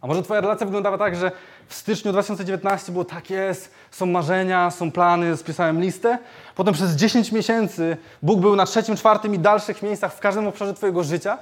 A 0.00 0.06
może 0.06 0.22
Twoja 0.22 0.40
relacja 0.40 0.66
wyglądała 0.66 0.98
tak, 0.98 1.16
że 1.16 1.32
w 1.68 1.74
styczniu 1.74 2.12
2019 2.12 2.92
było 2.92 3.04
tak 3.04 3.30
jest, 3.30 3.74
są 3.90 4.06
marzenia, 4.06 4.70
są 4.70 4.92
plany, 4.92 5.36
spisałem 5.36 5.80
listę. 5.80 6.18
Potem 6.54 6.74
przez 6.74 6.96
10 6.96 7.32
miesięcy 7.32 7.96
Bóg 8.22 8.40
był 8.40 8.56
na 8.56 8.66
trzecim, 8.66 8.96
czwartym 8.96 9.34
i 9.34 9.38
dalszych 9.38 9.82
miejscach 9.82 10.14
w 10.14 10.20
każdym 10.20 10.46
obszarze 10.46 10.74
Twojego 10.74 11.04
życia. 11.04 11.38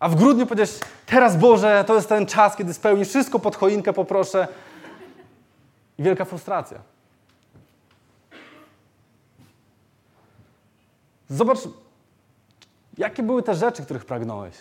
A 0.00 0.08
w 0.08 0.14
grudniu 0.14 0.46
powiedziałeś, 0.46 0.80
teraz 1.06 1.36
Boże, 1.36 1.84
to 1.86 1.94
jest 1.94 2.08
ten 2.08 2.26
czas, 2.26 2.56
kiedy 2.56 2.74
spełnisz 2.74 3.08
wszystko 3.08 3.38
pod 3.38 3.56
choinkę, 3.56 3.92
poproszę. 3.92 4.48
I 5.98 6.02
wielka 6.02 6.24
frustracja. 6.24 6.78
Zobacz, 11.28 11.58
jakie 12.98 13.22
były 13.22 13.42
te 13.42 13.54
rzeczy, 13.54 13.82
których 13.82 14.04
pragnąłeś. 14.04 14.54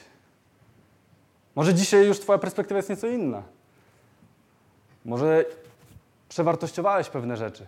Może 1.56 1.74
dzisiaj 1.74 2.08
już 2.08 2.20
Twoja 2.20 2.40
perspektywa 2.40 2.78
jest 2.78 2.90
nieco 2.90 3.08
inna. 3.08 3.44
Może 5.06 5.46
przewartościowałeś 6.30 7.10
pewne 7.10 7.38
rzeczy. 7.38 7.66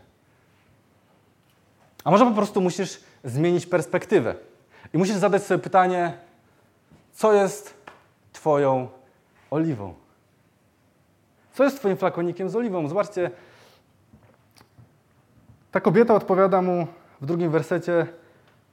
A 2.03 2.11
może 2.11 2.25
po 2.25 2.31
prostu 2.31 2.61
musisz 2.61 2.99
zmienić 3.23 3.65
perspektywę. 3.65 4.35
I 4.93 4.97
musisz 4.97 5.15
zadać 5.15 5.43
sobie 5.43 5.63
pytanie, 5.63 6.17
co 7.13 7.33
jest 7.33 7.79
Twoją 8.33 8.87
oliwą? 9.51 9.93
Co 11.53 11.63
jest 11.63 11.77
twoim 11.77 11.97
flakonikiem 11.97 12.49
z 12.49 12.55
oliwą? 12.55 12.87
Zobaczcie, 12.87 13.31
ta 15.71 15.81
kobieta 15.81 16.15
odpowiada 16.15 16.61
mu 16.61 16.87
w 17.21 17.25
drugim 17.25 17.51
wersecie: 17.51 18.07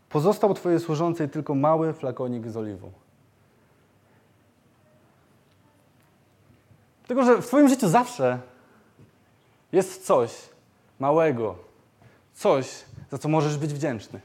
Pozostał 0.08 0.54
twojej 0.54 0.80
służącej 0.80 1.28
tylko 1.28 1.54
mały 1.54 1.92
flakonik 1.92 2.48
z 2.48 2.56
oliwą. 2.56 2.92
Tylko, 7.06 7.24
że 7.24 7.42
w 7.42 7.46
twoim 7.46 7.68
życiu 7.68 7.88
zawsze 7.88 8.38
jest 9.72 10.06
coś 10.06 10.48
małego, 11.00 11.54
coś, 12.34 12.84
za 13.10 13.18
co 13.18 13.28
możesz 13.28 13.58
być 13.58 13.74
wdzięczny. 13.74 14.20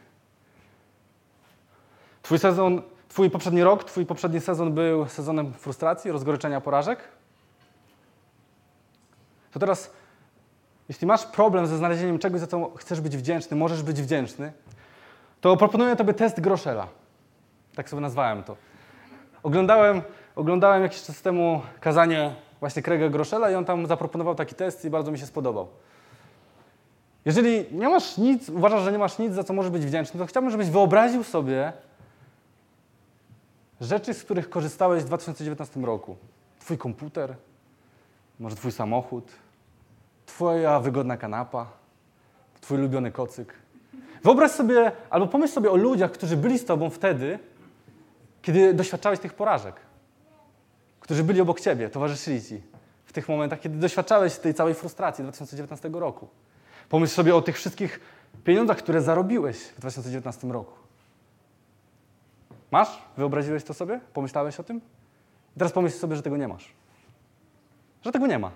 Twój 2.22 2.40
sezon, 2.40 2.82
twój 3.12 3.30
poprzedni 3.30 3.64
rok, 3.64 3.84
twój 3.84 4.06
poprzedni 4.06 4.40
sezon 4.40 4.74
był 4.74 5.08
sezonem 5.08 5.54
frustracji, 5.54 6.12
rozgoryczenia, 6.12 6.62
porażek. 6.62 7.00
To 9.52 9.60
teraz, 9.60 9.92
jeśli 10.90 11.08
masz 11.08 11.26
problem 11.26 11.68
ze 11.68 11.78
znalezieniem 11.78 12.20
czegoś, 12.20 12.40
za 12.40 12.48
co 12.48 12.72
chcesz 12.76 13.02
być 13.02 13.18
wdzięczny, 13.18 13.58
możesz 13.58 13.84
być 13.84 14.02
wdzięczny, 14.02 14.54
to 15.42 15.58
proponuję 15.58 15.96
Tobie 15.96 16.14
test 16.14 16.42
Groszela. 16.42 16.88
Tak 17.76 17.90
sobie 17.90 18.02
nazwałem 18.02 18.44
to. 18.44 18.56
Oglądałem, 19.44 20.02
oglądałem 20.36 20.84
jakiś 20.84 21.04
czas 21.04 21.22
temu 21.22 21.62
kazanie 21.80 22.36
właśnie 22.60 22.82
Krega 22.82 23.10
Groszela 23.10 23.52
i 23.52 23.56
on 23.56 23.66
tam 23.66 23.88
zaproponował 23.88 24.36
taki 24.36 24.56
test 24.56 24.86
i 24.86 24.90
bardzo 24.90 25.12
mi 25.12 25.20
się 25.20 25.26
spodobał. 25.26 25.68
Jeżeli 27.26 27.66
nie 27.72 27.90
masz 27.90 28.18
nic, 28.18 28.50
uważasz, 28.50 28.82
że 28.82 28.92
nie 28.92 28.98
masz 28.98 29.20
nic, 29.20 29.34
za 29.34 29.44
co 29.44 29.54
możesz 29.54 29.72
być 29.72 29.86
wdzięczny, 29.86 30.20
to 30.20 30.26
chciałbym, 30.26 30.52
żebyś 30.52 30.70
wyobraził 30.70 31.24
sobie 31.24 31.74
rzeczy, 33.82 34.14
z 34.14 34.24
których 34.24 34.50
korzystałeś 34.50 35.04
w 35.04 35.06
2019 35.06 35.80
roku. 35.80 36.18
Twój 36.60 36.78
komputer, 36.78 37.36
może 38.40 38.56
twój 38.56 38.72
samochód, 38.72 39.32
twoja 40.26 40.80
wygodna 40.80 41.18
kanapa, 41.18 41.72
twój 42.62 42.78
ulubiony 42.78 43.12
kocyk. 43.12 43.54
Wyobraź 44.24 44.52
sobie, 44.52 44.92
albo 45.10 45.28
pomyśl 45.28 45.54
sobie 45.54 45.72
o 45.72 45.76
ludziach, 45.76 46.12
którzy 46.12 46.38
byli 46.38 46.60
z 46.60 46.66
tobą 46.66 46.90
wtedy, 46.90 47.40
kiedy 48.42 48.74
doświadczałeś 48.74 49.20
tych 49.20 49.34
porażek. 49.34 49.76
Którzy 51.00 51.24
byli 51.24 51.42
obok 51.42 51.60
ciebie, 51.60 51.90
towarzyszyli 51.90 52.42
ci 52.44 52.62
w 53.06 53.14
tych 53.14 53.30
momentach, 53.30 53.60
kiedy 53.60 53.78
doświadczałeś 53.78 54.36
tej 54.36 54.54
całej 54.54 54.74
frustracji 54.74 55.24
2019 55.24 55.90
roku. 55.90 56.28
Pomyśl 56.90 57.14
sobie 57.14 57.36
o 57.36 57.42
tych 57.42 57.56
wszystkich 57.56 58.00
pieniądzach, 58.44 58.78
które 58.78 59.02
zarobiłeś 59.02 59.58
w 59.58 59.80
2019 59.80 60.48
roku. 60.48 60.81
Masz? 62.72 63.02
Wyobraziłeś 63.18 63.64
to 63.64 63.74
sobie? 63.74 64.00
Pomyślałeś 64.14 64.60
o 64.60 64.64
tym? 64.64 64.78
I 65.56 65.60
teraz 65.60 65.74
pomyśl 65.74 65.98
sobie, 65.98 66.16
że 66.16 66.22
tego 66.22 66.38
nie 66.38 66.48
masz. 66.48 66.74
Że 68.06 68.12
tego 68.12 68.28
nie 68.28 68.40
ma. 68.40 68.52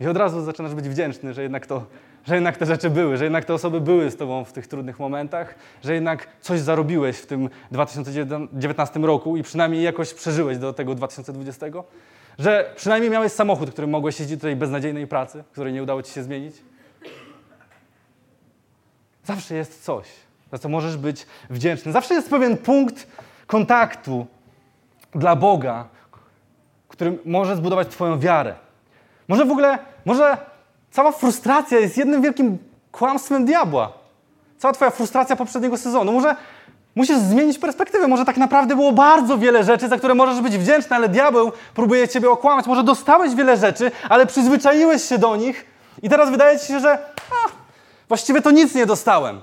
I 0.00 0.06
od 0.06 0.16
razu 0.16 0.40
zaczynasz 0.40 0.74
być 0.74 0.88
wdzięczny, 0.88 1.34
że 1.34 1.42
jednak, 1.42 1.66
to, 1.66 1.86
że 2.24 2.34
jednak 2.34 2.56
te 2.56 2.66
rzeczy 2.66 2.90
były, 2.90 3.16
że 3.16 3.24
jednak 3.24 3.44
te 3.44 3.54
osoby 3.54 3.80
były 3.80 4.10
z 4.10 4.16
tobą 4.16 4.44
w 4.44 4.52
tych 4.52 4.66
trudnych 4.66 4.98
momentach, 4.98 5.54
że 5.82 5.94
jednak 5.94 6.28
coś 6.40 6.60
zarobiłeś 6.60 7.16
w 7.16 7.26
tym 7.26 7.50
2019 7.70 9.00
roku 9.00 9.36
i 9.36 9.42
przynajmniej 9.42 9.82
jakoś 9.82 10.14
przeżyłeś 10.14 10.58
do 10.58 10.72
tego 10.72 10.94
2020. 10.94 11.66
Że 12.38 12.72
przynajmniej 12.76 13.10
miałeś 13.10 13.32
samochód, 13.32 13.70
którym 13.70 13.90
mogłeś 13.90 14.20
jeździć 14.20 14.36
do 14.36 14.42
tej 14.42 14.56
beznadziejnej 14.56 15.06
pracy, 15.06 15.44
której 15.52 15.72
nie 15.72 15.82
udało 15.82 16.02
ci 16.02 16.12
się 16.12 16.22
zmienić. 16.22 16.56
Zawsze 19.24 19.54
jest 19.54 19.84
coś, 19.84 20.06
za 20.54 20.58
co 20.58 20.68
możesz 20.68 20.96
być 20.96 21.26
wdzięczny. 21.50 21.92
Zawsze 21.92 22.14
jest 22.14 22.30
pewien 22.30 22.56
punkt 22.56 23.06
kontaktu 23.46 24.26
dla 25.14 25.36
Boga, 25.36 25.84
który 26.88 27.18
może 27.24 27.56
zbudować 27.56 27.88
Twoją 27.88 28.18
wiarę. 28.18 28.54
Może 29.28 29.44
w 29.44 29.50
ogóle, 29.50 29.78
może 30.04 30.36
cała 30.90 31.12
frustracja 31.12 31.78
jest 31.78 31.96
jednym 31.96 32.22
wielkim 32.22 32.58
kłamstwem 32.92 33.44
diabła. 33.44 33.92
Cała 34.58 34.74
Twoja 34.74 34.90
frustracja 34.90 35.36
poprzedniego 35.36 35.78
sezonu. 35.78 36.12
Może 36.12 36.36
musisz 36.94 37.18
zmienić 37.18 37.58
perspektywę. 37.58 38.08
Może 38.08 38.24
tak 38.24 38.36
naprawdę 38.36 38.76
było 38.76 38.92
bardzo 38.92 39.38
wiele 39.38 39.64
rzeczy, 39.64 39.88
za 39.88 39.98
które 39.98 40.14
możesz 40.14 40.40
być 40.40 40.58
wdzięczny, 40.58 40.96
ale 40.96 41.08
diabeł 41.08 41.52
próbuje 41.74 42.08
Ciebie 42.08 42.30
okłamać. 42.30 42.66
Może 42.66 42.82
dostałeś 42.82 43.34
wiele 43.34 43.56
rzeczy, 43.56 43.90
ale 44.08 44.26
przyzwyczaiłeś 44.26 45.02
się 45.02 45.18
do 45.18 45.36
nich 45.36 45.64
i 46.02 46.08
teraz 46.08 46.30
wydaje 46.30 46.58
Ci 46.58 46.66
się, 46.66 46.80
że 46.80 46.98
a, 47.30 47.48
właściwie 48.08 48.42
to 48.42 48.50
nic 48.50 48.74
nie 48.74 48.86
dostałem. 48.86 49.40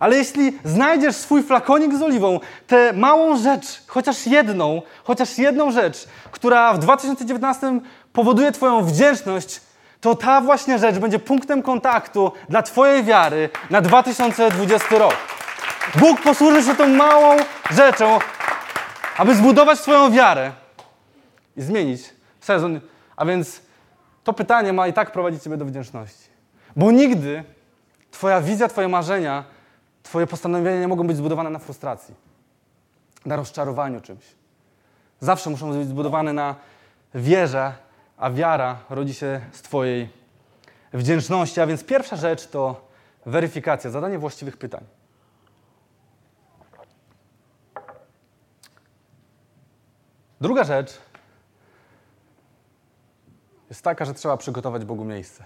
Ale 0.00 0.16
jeśli 0.16 0.58
znajdziesz 0.64 1.16
swój 1.16 1.42
flakonik 1.42 1.94
z 1.94 2.02
oliwą, 2.02 2.40
tę 2.66 2.92
małą 2.92 3.36
rzecz, 3.36 3.82
chociaż 3.86 4.26
jedną, 4.26 4.82
chociaż 5.04 5.38
jedną 5.38 5.70
rzecz, 5.70 6.08
która 6.30 6.72
w 6.72 6.78
2019 6.78 7.80
powoduje 8.12 8.52
Twoją 8.52 8.84
wdzięczność, 8.84 9.60
to 10.00 10.14
ta 10.14 10.40
właśnie 10.40 10.78
rzecz 10.78 10.98
będzie 10.98 11.18
punktem 11.18 11.62
kontaktu 11.62 12.32
dla 12.48 12.62
Twojej 12.62 13.04
wiary 13.04 13.48
na 13.70 13.80
2020 13.80 14.98
rok. 14.98 15.16
Bóg 15.94 16.20
posłuży 16.20 16.62
się 16.62 16.74
tą 16.74 16.88
małą 16.88 17.36
rzeczą, 17.70 18.18
aby 19.16 19.34
zbudować 19.34 19.80
Twoją 19.80 20.10
wiarę 20.10 20.52
i 21.56 21.62
zmienić 21.62 22.02
sezon. 22.40 22.80
A 23.16 23.24
więc 23.24 23.60
to 24.24 24.32
pytanie 24.32 24.72
ma 24.72 24.86
i 24.88 24.92
tak 24.92 25.12
prowadzić 25.12 25.42
Ciebie 25.42 25.56
do 25.56 25.64
wdzięczności. 25.64 26.28
Bo 26.76 26.90
nigdy 26.90 27.44
Twoja 28.10 28.40
wizja, 28.40 28.68
Twoje 28.68 28.88
marzenia, 28.88 29.44
Twoje 30.02 30.26
postanowienia 30.26 30.80
nie 30.80 30.88
mogą 30.88 31.06
być 31.06 31.16
zbudowane 31.16 31.50
na 31.50 31.58
frustracji, 31.58 32.14
na 33.26 33.36
rozczarowaniu 33.36 34.00
czymś. 34.00 34.24
Zawsze 35.20 35.50
muszą 35.50 35.72
być 35.72 35.88
zbudowane 35.88 36.32
na 36.32 36.56
wierze, 37.14 37.74
a 38.16 38.30
wiara 38.30 38.78
rodzi 38.90 39.14
się 39.14 39.40
z 39.52 39.62
Twojej 39.62 40.08
wdzięczności. 40.92 41.60
A 41.60 41.66
więc 41.66 41.84
pierwsza 41.84 42.16
rzecz 42.16 42.46
to 42.46 42.88
weryfikacja, 43.26 43.90
zadanie 43.90 44.18
właściwych 44.18 44.56
pytań. 44.56 44.84
Druga 50.40 50.64
rzecz 50.64 50.98
jest 53.68 53.82
taka, 53.82 54.04
że 54.04 54.14
trzeba 54.14 54.36
przygotować 54.36 54.84
Bogu 54.84 55.04
miejsce. 55.04 55.44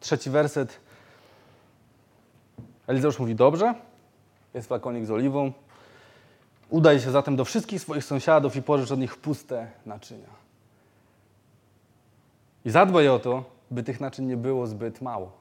Trzeci 0.00 0.30
werset. 0.30 0.80
Elizeusz 2.86 3.18
mówi: 3.18 3.34
Dobrze, 3.34 3.74
jest 4.54 4.68
flakonik 4.68 5.06
z 5.06 5.10
oliwą. 5.10 5.52
Udaj 6.70 7.00
się 7.00 7.10
zatem 7.10 7.36
do 7.36 7.44
wszystkich 7.44 7.80
swoich 7.80 8.04
sąsiadów 8.04 8.56
i 8.56 8.62
pożycz 8.62 8.90
od 8.90 8.98
nich 8.98 9.16
puste 9.16 9.70
naczynia. 9.86 10.28
I 12.64 12.70
zadbaj 12.70 13.08
o 13.08 13.18
to, 13.18 13.44
by 13.70 13.82
tych 13.82 14.00
naczyń 14.00 14.26
nie 14.26 14.36
było 14.36 14.66
zbyt 14.66 15.00
mało. 15.00 15.32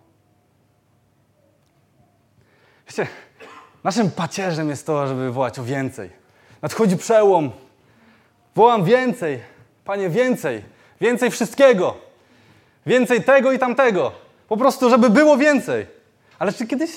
Wiecie, 2.87 3.07
naszym 3.83 4.11
pacierzem 4.11 4.69
jest 4.69 4.85
to, 4.85 5.07
żeby 5.07 5.31
wołać 5.31 5.59
o 5.59 5.63
więcej. 5.63 6.09
Nadchodzi 6.61 6.97
przełom. 6.97 7.51
Wołam 8.55 8.83
więcej. 8.83 9.39
Panie, 9.85 10.09
więcej. 10.09 10.63
Więcej 11.01 11.31
wszystkiego. 11.31 11.97
Więcej 12.85 13.23
tego 13.23 13.51
i 13.51 13.59
tamtego. 13.59 14.11
Po 14.47 14.57
prostu, 14.57 14.89
żeby 14.89 15.09
było 15.09 15.37
więcej. 15.37 15.85
Ale 16.39 16.53
czy 16.53 16.67
kiedyś, 16.67 16.91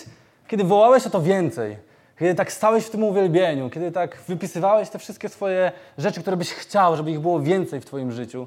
kiedy 0.48 0.64
wołałeś 0.64 1.06
o 1.06 1.10
to 1.10 1.22
więcej, 1.22 1.76
kiedy 2.18 2.34
tak 2.34 2.52
stałeś 2.52 2.84
w 2.84 2.90
tym 2.90 3.02
uwielbieniu, 3.04 3.70
kiedy 3.70 3.92
tak 3.92 4.22
wypisywałeś 4.28 4.90
te 4.90 4.98
wszystkie 4.98 5.28
swoje 5.28 5.72
rzeczy, 5.98 6.20
które 6.20 6.36
byś 6.36 6.52
chciał, 6.52 6.96
żeby 6.96 7.10
ich 7.10 7.20
było 7.20 7.40
więcej 7.40 7.80
w 7.80 7.84
Twoim 7.84 8.12
życiu, 8.12 8.46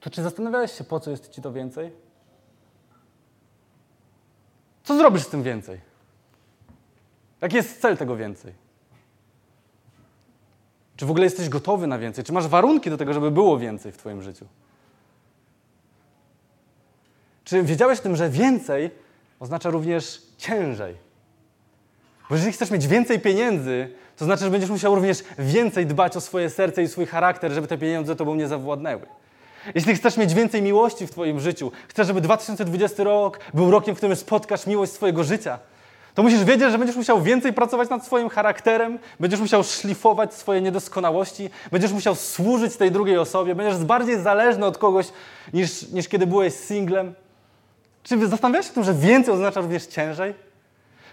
to 0.00 0.10
czy 0.10 0.22
zastanawiałeś 0.22 0.72
się, 0.72 0.84
po 0.84 1.00
co 1.00 1.10
jest 1.10 1.30
Ci 1.30 1.42
to 1.42 1.52
więcej? 1.52 1.92
Co 4.84 4.96
zrobisz 4.96 5.22
z 5.22 5.28
tym 5.28 5.42
więcej? 5.42 5.80
Jaki 7.40 7.56
jest 7.56 7.80
cel 7.80 7.96
tego 7.96 8.16
więcej? 8.16 8.52
Czy 10.96 11.06
w 11.06 11.10
ogóle 11.10 11.24
jesteś 11.24 11.48
gotowy 11.48 11.86
na 11.86 11.98
więcej? 11.98 12.24
Czy 12.24 12.32
masz 12.32 12.48
warunki 12.48 12.90
do 12.90 12.96
tego, 12.96 13.12
żeby 13.12 13.30
było 13.30 13.58
więcej 13.58 13.92
w 13.92 13.96
Twoim 13.96 14.22
życiu? 14.22 14.46
Czy 17.46 17.62
wiedziałeś 17.62 17.98
o 17.98 18.02
tym, 18.02 18.16
że 18.16 18.30
więcej 18.30 18.90
oznacza 19.40 19.70
również 19.70 20.22
ciężej? 20.38 20.94
Bo 22.28 22.34
jeżeli 22.34 22.52
chcesz 22.52 22.70
mieć 22.70 22.86
więcej 22.86 23.20
pieniędzy, 23.20 23.90
to 24.16 24.24
znaczy, 24.24 24.44
że 24.44 24.50
będziesz 24.50 24.70
musiał 24.70 24.94
również 24.94 25.24
więcej 25.38 25.86
dbać 25.86 26.16
o 26.16 26.20
swoje 26.20 26.50
serce 26.50 26.82
i 26.82 26.88
swój 26.88 27.06
charakter, 27.06 27.52
żeby 27.52 27.66
te 27.66 27.78
pieniądze 27.78 28.16
tobą 28.16 28.34
nie 28.34 28.48
zawładnęły. 28.48 29.06
Jeśli 29.74 29.94
chcesz 29.94 30.16
mieć 30.16 30.34
więcej 30.34 30.62
miłości 30.62 31.06
w 31.06 31.10
Twoim 31.10 31.40
życiu, 31.40 31.72
chcesz, 31.88 32.06
żeby 32.06 32.20
2020 32.20 33.04
rok 33.04 33.40
był 33.54 33.70
rokiem, 33.70 33.94
w 33.94 33.98
którym 33.98 34.16
spotkasz 34.16 34.66
miłość 34.66 34.92
swojego 34.92 35.24
życia, 35.24 35.58
to 36.14 36.22
musisz 36.22 36.44
wiedzieć, 36.44 36.70
że 36.70 36.78
będziesz 36.78 36.96
musiał 36.96 37.22
więcej 37.22 37.52
pracować 37.52 37.88
nad 37.88 38.06
swoim 38.06 38.28
charakterem, 38.28 38.98
będziesz 39.20 39.40
musiał 39.40 39.64
szlifować 39.64 40.34
swoje 40.34 40.60
niedoskonałości, 40.60 41.50
będziesz 41.72 41.92
musiał 41.92 42.14
służyć 42.14 42.76
tej 42.76 42.90
drugiej 42.90 43.18
osobie, 43.18 43.54
będziesz 43.54 43.84
bardziej 43.84 44.20
zależny 44.20 44.66
od 44.66 44.78
kogoś 44.78 45.06
niż, 45.52 45.88
niż 45.88 46.08
kiedy 46.08 46.26
byłeś 46.26 46.54
singlem. 46.54 47.14
Czy 48.06 48.28
zastanawiałeś 48.28 48.66
się 48.66 48.72
tym, 48.72 48.84
że 48.84 48.94
więcej 48.94 49.34
oznacza 49.34 49.60
również 49.60 49.86
ciężej? 49.86 50.34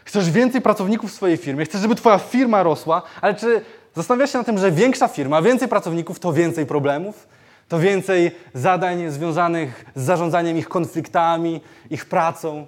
Chcesz 0.05 0.31
więcej 0.31 0.61
pracowników 0.61 1.11
w 1.11 1.13
swojej 1.13 1.37
firmie, 1.37 1.65
chcesz, 1.65 1.81
żeby 1.81 1.95
Twoja 1.95 2.17
firma 2.17 2.63
rosła, 2.63 3.01
ale 3.21 3.35
czy 3.35 3.61
Zastanawiasz 3.95 4.31
się 4.31 4.37
na 4.37 4.43
tym, 4.43 4.57
że 4.57 4.71
większa 4.71 5.07
firma, 5.07 5.41
więcej 5.41 5.67
pracowników 5.67 6.19
to 6.19 6.33
więcej 6.33 6.65
problemów, 6.65 7.27
to 7.67 7.79
więcej 7.79 8.31
zadań 8.53 9.09
związanych 9.09 9.85
z 9.95 10.03
zarządzaniem 10.03 10.57
ich 10.57 10.69
konfliktami, 10.69 11.61
ich 11.89 12.05
pracą. 12.05 12.67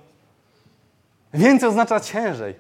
Więcej 1.34 1.70
oznacza 1.70 2.00
ciężej. 2.00 2.56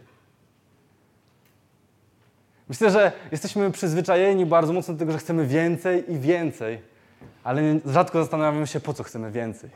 Myślę, 2.69 2.91
że 2.91 3.11
jesteśmy 3.31 3.71
przyzwyczajeni 3.71 4.45
bardzo 4.45 4.73
mocno 4.73 4.93
do 4.93 4.99
tego, 4.99 5.11
że 5.11 5.17
chcemy 5.17 5.45
więcej 5.45 6.11
i 6.11 6.19
więcej, 6.19 6.81
ale 7.43 7.79
rzadko 7.85 8.19
zastanawiamy 8.19 8.67
się, 8.67 8.79
po 8.79 8.93
co 8.93 9.03
chcemy 9.03 9.31
więcej. 9.31 9.69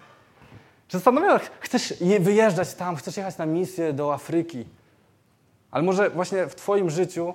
Czy 0.89 0.97
zastanawiasz, 0.97 1.41
chcesz 1.59 1.93
wyjeżdżać 2.19 2.73
tam, 2.73 2.95
chcesz 2.95 3.17
jechać 3.17 3.37
na 3.37 3.45
misję 3.45 3.93
do 3.93 4.13
Afryki, 4.13 4.65
ale 5.71 5.83
może 5.83 6.09
właśnie 6.09 6.47
w 6.47 6.55
Twoim 6.55 6.89
życiu 6.89 7.33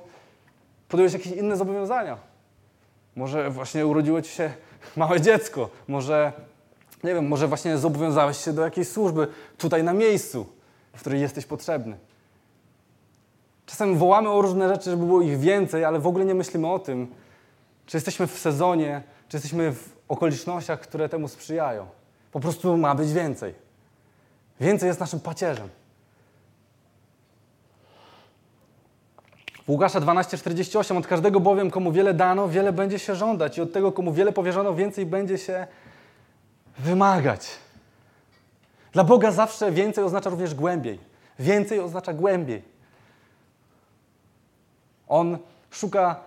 podjąłeś 0.89 1.13
jakieś 1.13 1.33
inne 1.33 1.57
zobowiązania. 1.57 2.19
Może 3.17 3.51
właśnie 3.51 3.87
urodziło 3.87 4.23
Ci 4.23 4.31
się 4.31 4.53
małe 4.97 5.21
dziecko, 5.21 5.71
może, 5.89 6.33
nie 7.05 7.15
wiem, 7.15 7.29
może 7.29 7.49
właśnie 7.49 7.79
zobowiązałeś 7.79 8.45
się 8.45 8.53
do 8.53 8.63
jakiejś 8.63 8.89
służby 8.89 9.27
tutaj 9.59 9.85
na 9.85 9.93
miejscu, 9.93 10.47
w 10.97 11.01
której 11.01 11.21
jesteś 11.21 11.47
potrzebny. 11.47 11.99
Czasem 13.67 13.97
wołamy 13.97 14.31
o 14.31 14.43
różne 14.43 14.69
rzeczy, 14.69 14.91
żeby 14.91 15.07
było 15.07 15.23
ich 15.23 15.39
więcej, 15.39 15.85
ale 15.85 15.99
w 15.99 16.07
ogóle 16.07 16.25
nie 16.25 16.35
myślimy 16.35 16.73
o 16.73 16.79
tym, 16.79 17.15
czy 17.87 17.97
jesteśmy 17.97 18.27
w 18.27 18.39
sezonie, 18.39 19.03
czy 19.29 19.37
jesteśmy 19.37 19.73
w 19.73 19.89
okolicznościach, 20.09 20.81
które 20.81 21.09
temu 21.09 21.29
sprzyjają. 21.29 21.87
Po 22.35 22.41
prostu 22.41 22.77
ma 22.77 22.95
być 22.95 23.13
więcej. 23.13 23.55
Więcej 24.61 24.87
jest 24.87 25.01
naszym 25.01 25.21
pacierzem. 25.21 25.69
W 29.67 29.69
Łukasza 29.69 30.01
12:48 30.01 30.99
od 30.99 31.07
każdego 31.07 31.41
bowiem, 31.41 31.71
komu 31.71 31.93
wiele 31.93 32.15
dano, 32.15 32.49
wiele 32.49 32.73
będzie 32.73 32.99
się 32.99 33.15
żądać 33.15 33.59
i 33.59 33.61
od 33.61 33.73
tego, 33.73 33.93
komu 33.93 34.13
wiele 34.13 34.33
powierzono, 34.33 34.75
więcej 34.75 35.07
będzie 35.07 35.39
się 35.39 35.67
wymagać. 36.79 37.49
Dla 38.93 39.05
Boga 39.05 39.31
zawsze 39.31 39.73
więcej 39.73 40.05
oznacza 40.05 40.31
również 40.31 40.55
głębiej. 40.55 40.99
Więcej 41.39 41.81
oznacza 41.81 42.13
głębiej. 42.13 42.63
On 45.09 45.39
szuka 45.71 46.21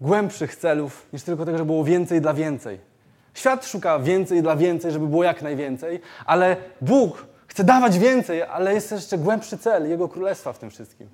głębszych 0.00 0.56
celów 0.56 1.06
niż 1.12 1.22
tylko 1.22 1.44
tego, 1.44 1.58
żeby 1.58 1.72
było 1.72 1.84
więcej 1.84 2.20
dla 2.20 2.34
więcej. 2.34 2.91
Świat 3.34 3.66
szuka 3.66 3.98
więcej 3.98 4.42
dla 4.42 4.56
więcej, 4.56 4.92
żeby 4.92 5.06
było 5.06 5.24
jak 5.24 5.42
najwięcej, 5.42 6.00
ale 6.26 6.56
Bóg 6.80 7.26
chce 7.46 7.64
dawać 7.64 7.98
więcej, 7.98 8.42
ale 8.42 8.74
jest 8.74 8.92
jeszcze 8.92 9.18
głębszy 9.18 9.58
cel 9.58 9.88
Jego 9.88 10.08
Królestwa 10.08 10.52
w 10.52 10.58
tym 10.58 10.70
wszystkim. 10.70 11.08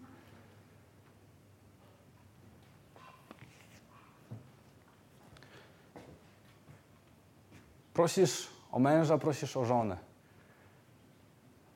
Prosisz 7.94 8.48
o 8.72 8.78
męża, 8.78 9.18
prosisz 9.18 9.56
o 9.56 9.64
żonę. 9.64 9.96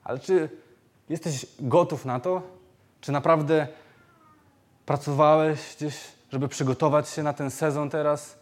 Ale 0.05 0.19
czy 0.19 0.49
jesteś 1.09 1.47
gotów 1.61 2.05
na 2.05 2.21
to? 2.21 2.43
Czy 3.01 3.13
naprawdę 3.13 3.69
pracowałeś 4.87 5.77
gdzieś, 5.77 5.97
żeby 6.33 6.49
przygotować 6.49 7.09
się 7.09 7.23
na 7.23 7.33
ten 7.33 7.51
sezon 7.51 7.91
teraz 7.91 8.39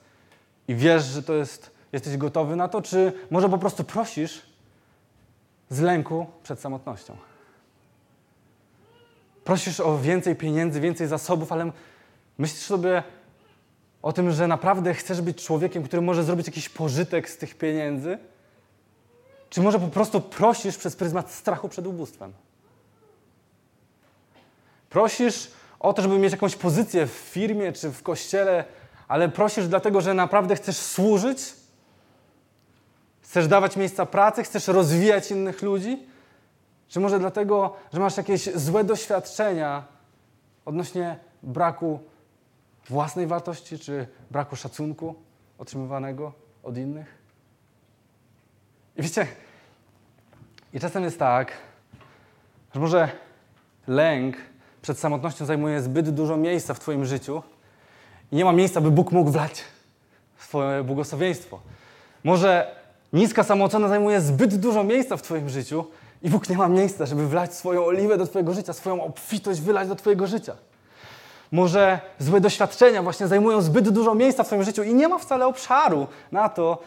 i 0.69 0.75
wiesz, 0.75 1.05
że 1.05 1.23
to 1.23 1.35
jest, 1.35 1.71
jesteś 1.93 2.17
gotowy 2.17 2.57
na 2.57 2.69
to? 2.69 2.83
Czy 2.83 3.13
może 3.31 3.49
po 3.49 3.59
prostu 3.59 3.85
prosisz 3.85 4.43
z 5.71 5.81
lęku 5.81 6.27
przed 6.43 6.61
samotnością? 6.61 7.17
Prosisz 9.45 9.81
o 9.81 9.99
więcej 9.99 10.37
pieniędzy, 10.37 10.81
więcej 10.81 11.07
zasobów, 11.07 11.53
ale 11.53 11.73
myślisz 12.39 12.63
sobie, 12.63 13.03
o 14.03 14.13
tym, 14.13 14.31
że 14.31 14.49
naprawdę 14.49 14.95
chcesz 14.95 15.21
być 15.21 15.45
człowiekiem, 15.45 15.83
który 15.83 16.03
może 16.03 16.25
zrobić 16.25 16.47
jakiś 16.47 16.69
pożytek 16.69 17.31
z 17.31 17.37
tych 17.37 17.55
pieniędzy? 17.59 18.19
Czy 19.51 19.61
może 19.61 19.79
po 19.79 19.89
prostu 19.89 20.21
prosisz 20.21 20.77
przez 20.77 20.97
pryzmat 20.97 21.31
strachu 21.31 21.69
przed 21.69 21.87
ubóstwem? 21.87 22.33
Prosisz 24.91 25.51
o 25.81 25.93
to, 25.93 26.03
żeby 26.03 26.19
mieć 26.19 26.33
jakąś 26.33 26.57
pozycję 26.57 27.07
w 27.07 27.11
firmie 27.11 27.73
czy 27.73 27.91
w 27.91 28.03
kościele, 28.03 28.65
ale 29.09 29.29
prosisz 29.29 29.69
dlatego, 29.69 30.01
że 30.01 30.15
naprawdę 30.15 30.57
chcesz 30.57 30.77
służyć? 30.77 31.39
Chcesz 33.31 33.49
dawać 33.49 33.77
miejsca 33.77 34.07
pracy? 34.07 34.43
Chcesz 34.43 34.69
rozwijać 34.69 35.31
innych 35.31 35.63
ludzi? 35.63 36.07
Czy 36.89 37.01
może 37.01 37.19
dlatego, 37.19 37.77
że 37.93 38.01
masz 38.01 38.17
jakieś 38.17 38.55
złe 38.55 38.85
doświadczenia 38.85 39.85
odnośnie 40.65 41.19
braku 41.43 42.01
własnej 42.89 43.27
wartości 43.27 43.79
czy 43.79 44.07
braku 44.31 44.57
szacunku 44.57 45.15
otrzymywanego 45.59 46.33
od 46.63 46.77
innych? 46.77 47.19
I 48.97 49.03
wiecie, 49.03 49.27
i 50.73 50.81
czasem 50.81 51.05
jest 51.05 51.19
tak, 51.19 51.53
że 52.75 52.81
może 52.81 53.09
lęk 53.87 54.37
przed 54.83 54.99
samotnością 54.99 55.45
zajmuje 55.45 55.83
zbyt 55.83 56.11
dużo 56.11 56.37
miejsca 56.37 56.75
w 56.75 56.81
Twoim 56.81 57.05
życiu 57.05 57.43
i 58.33 58.37
nie 58.37 58.45
ma 58.45 58.53
miejsca, 58.53 58.81
by 58.81 58.91
Bóg 58.91 59.13
mógł 59.13 59.31
wlać 59.31 59.65
swoje 60.39 60.85
błogosławieństwo. 60.85 61.61
Może 62.25 62.80
niska 63.13 63.45
samoocena 63.45 63.89
zajmuje 63.89 64.21
zbyt 64.21 64.57
dużo 64.57 64.85
miejsca 64.85 65.17
w 65.17 65.23
Twoim 65.23 65.49
życiu 65.49 65.85
i 66.23 66.31
Bóg 66.31 66.49
nie 66.49 66.57
ma 66.57 66.69
miejsca, 66.69 67.07
żeby 67.07 67.29
wlać 67.29 67.55
swoją 67.55 67.85
oliwę 67.85 68.19
do 68.19 68.27
Twojego 68.27 68.55
życia, 68.55 68.73
swoją 68.73 69.05
obfitość 69.05 69.61
wylać 69.61 69.89
do 69.89 69.97
Twojego 69.97 70.27
życia. 70.27 70.57
Może 71.53 72.01
złe 72.19 72.41
doświadczenia 72.41 73.03
właśnie 73.03 73.29
zajmują 73.29 73.61
zbyt 73.61 73.89
dużo 73.89 74.15
miejsca 74.15 74.45
w 74.45 74.47
Twoim 74.47 74.65
życiu 74.65 74.83
i 74.83 74.95
nie 74.95 75.09
ma 75.09 75.19
wcale 75.19 75.47
obszaru 75.47 76.07
na 76.33 76.49
to, 76.49 76.79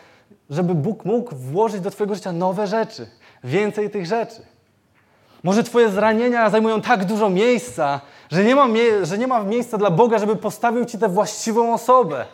żeby 0.49 0.75
Bóg 0.75 1.05
mógł 1.05 1.35
włożyć 1.35 1.81
do 1.81 1.91
Twojego 1.91 2.15
życia 2.15 2.31
nowe 2.31 2.67
rzeczy, 2.67 3.07
więcej 3.43 3.89
tych 3.89 4.05
rzeczy. 4.05 4.41
Może 5.43 5.63
Twoje 5.63 5.89
zranienia 5.89 6.49
zajmują 6.49 6.81
tak 6.81 7.05
dużo 7.05 7.29
miejsca, 7.29 8.01
że 8.31 8.43
nie 8.43 8.55
ma, 8.55 8.67
mie 8.67 9.05
że 9.05 9.17
nie 9.17 9.27
ma 9.27 9.43
miejsca 9.43 9.77
dla 9.77 9.89
Boga, 9.89 10.19
żeby 10.19 10.35
postawił 10.35 10.85
Ci 10.85 10.97
tę 10.97 11.09
właściwą 11.09 11.73
osobę. 11.73 12.25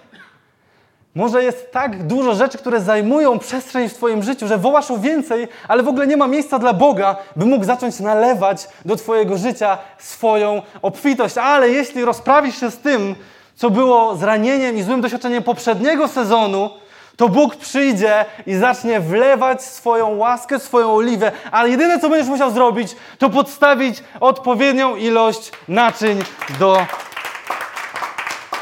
Może 1.16 1.44
jest 1.44 1.72
tak 1.72 2.04
dużo 2.08 2.36
rzeczy, 2.36 2.58
które 2.58 2.82
zajmują 2.82 3.40
przestrzeń 3.40 3.90
w 3.90 3.94
Twoim 3.94 4.24
życiu, 4.24 4.48
że 4.48 4.58
wołasz 4.58 4.92
o 4.92 4.98
więcej, 4.98 5.48
ale 5.68 5.84
w 5.84 5.88
ogóle 5.88 6.08
nie 6.08 6.18
ma 6.18 6.28
miejsca 6.28 6.60
dla 6.60 6.74
Boga, 6.74 7.16
by 7.36 7.46
mógł 7.46 7.66
zacząć 7.66 8.00
nalewać 8.00 8.68
do 8.86 8.96
Twojego 8.96 9.38
życia 9.38 9.78
swoją 9.98 10.62
obfitość. 10.82 11.38
Ale 11.38 11.70
jeśli 11.70 12.06
rozprawisz 12.06 12.60
się 12.60 12.72
z 12.72 12.78
tym, 12.78 13.16
co 13.56 13.70
było 13.70 14.16
zranieniem 14.16 14.78
i 14.78 14.84
złym 14.84 15.02
doświadczeniem 15.02 15.44
poprzedniego 15.44 16.08
sezonu, 16.08 16.70
to 17.18 17.30
Bóg 17.30 17.56
przyjdzie 17.56 18.26
i 18.46 18.56
zacznie 18.56 19.00
wlewać 19.00 19.64
swoją 19.64 20.18
łaskę, 20.18 20.60
swoją 20.60 20.96
oliwę, 20.96 21.32
ale 21.52 21.70
jedyne, 21.70 22.00
co 22.00 22.10
będziesz 22.10 22.30
musiał 22.30 22.52
zrobić, 22.52 22.96
to 23.18 23.30
podstawić 23.30 24.04
odpowiednią 24.20 24.96
ilość 24.96 25.52
naczyń 25.68 26.24
do 26.60 26.78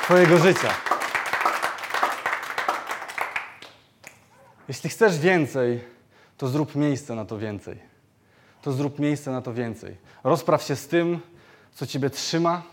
Twojego 0.03 0.37
życia. 0.37 0.96
Jeśli 4.67 4.89
chcesz 4.89 5.19
więcej, 5.19 5.83
to 6.37 6.47
zrób 6.47 6.75
miejsce 6.75 7.15
na 7.15 7.25
to 7.25 7.37
więcej. 7.37 7.79
To 8.61 8.71
zrób 8.71 8.99
miejsce 8.99 9.31
na 9.31 9.41
to 9.41 9.53
więcej. 9.53 9.97
Rozpraw 10.23 10.63
się 10.63 10.75
z 10.75 10.87
tym, 10.87 11.19
co 11.73 11.87
Ciebie 11.87 12.09
trzyma, 12.09 12.63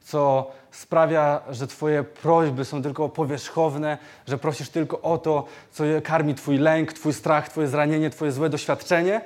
co 0.00 0.50
sprawia, 0.70 1.40
że 1.50 1.66
Twoje 1.66 2.02
prośby 2.04 2.64
są 2.64 2.82
tylko 2.82 3.08
powierzchowne, 3.08 3.98
że 4.26 4.38
prosisz 4.38 4.68
tylko 4.68 5.00
o 5.00 5.18
to, 5.18 5.46
co 5.72 5.84
karmi 6.04 6.34
Twój 6.34 6.58
lęk, 6.58 6.92
Twój 6.92 7.12
strach, 7.12 7.48
Twoje 7.48 7.68
zranienie, 7.68 8.10
Twoje 8.10 8.32
złe 8.32 8.48
doświadczenie 8.48 9.20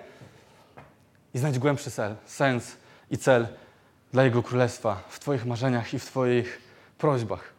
i 1.34 1.38
znajdź 1.38 1.58
głębszy 1.58 1.90
cel, 1.90 2.14
sens 2.26 2.76
i 3.10 3.18
cel 3.18 3.48
dla 4.12 4.24
Jego 4.24 4.42
Królestwa 4.42 5.02
w 5.08 5.20
Twoich 5.20 5.46
marzeniach 5.46 5.94
i 5.94 5.98
w 5.98 6.04
Twoich 6.04 6.60
prośbach. 6.98 7.52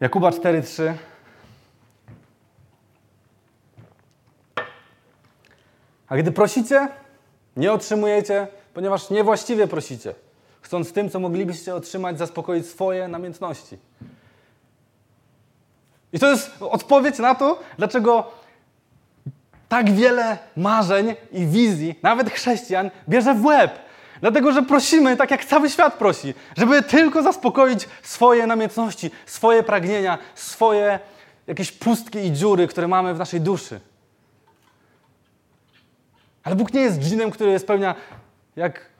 Jakuba 0.00 0.30
4:3 0.30 0.94
A 6.12 6.16
gdy 6.16 6.32
prosicie, 6.32 6.88
nie 7.56 7.72
otrzymujecie, 7.72 8.46
ponieważ 8.74 9.10
niewłaściwie 9.10 9.66
prosicie, 9.66 10.14
chcąc 10.60 10.92
tym, 10.92 11.10
co 11.10 11.20
moglibyście 11.20 11.74
otrzymać, 11.74 12.18
zaspokoić 12.18 12.66
swoje 12.66 13.08
namiętności. 13.08 13.78
I 16.12 16.18
to 16.18 16.30
jest 16.30 16.50
odpowiedź 16.60 17.18
na 17.18 17.34
to, 17.34 17.60
dlaczego 17.78 18.30
tak 19.68 19.90
wiele 19.90 20.38
marzeń 20.56 21.14
i 21.32 21.46
wizji, 21.46 21.98
nawet 22.02 22.30
chrześcijan, 22.30 22.90
bierze 23.08 23.34
w 23.34 23.44
łeb. 23.44 23.78
Dlatego, 24.20 24.52
że 24.52 24.62
prosimy, 24.62 25.16
tak 25.16 25.30
jak 25.30 25.44
cały 25.44 25.70
świat 25.70 25.94
prosi, 25.94 26.34
żeby 26.56 26.82
tylko 26.82 27.22
zaspokoić 27.22 27.88
swoje 28.02 28.46
namiętności, 28.46 29.10
swoje 29.26 29.62
pragnienia, 29.62 30.18
swoje 30.34 30.98
jakieś 31.46 31.72
pustki 31.72 32.18
i 32.18 32.32
dziury, 32.32 32.66
które 32.66 32.88
mamy 32.88 33.14
w 33.14 33.18
naszej 33.18 33.40
duszy. 33.40 33.80
Ale 36.44 36.56
Bóg 36.56 36.72
nie 36.72 36.80
jest 36.80 37.00
dżinem, 37.00 37.30
który 37.30 37.58
spełnia 37.58 37.94
jak 38.56 38.90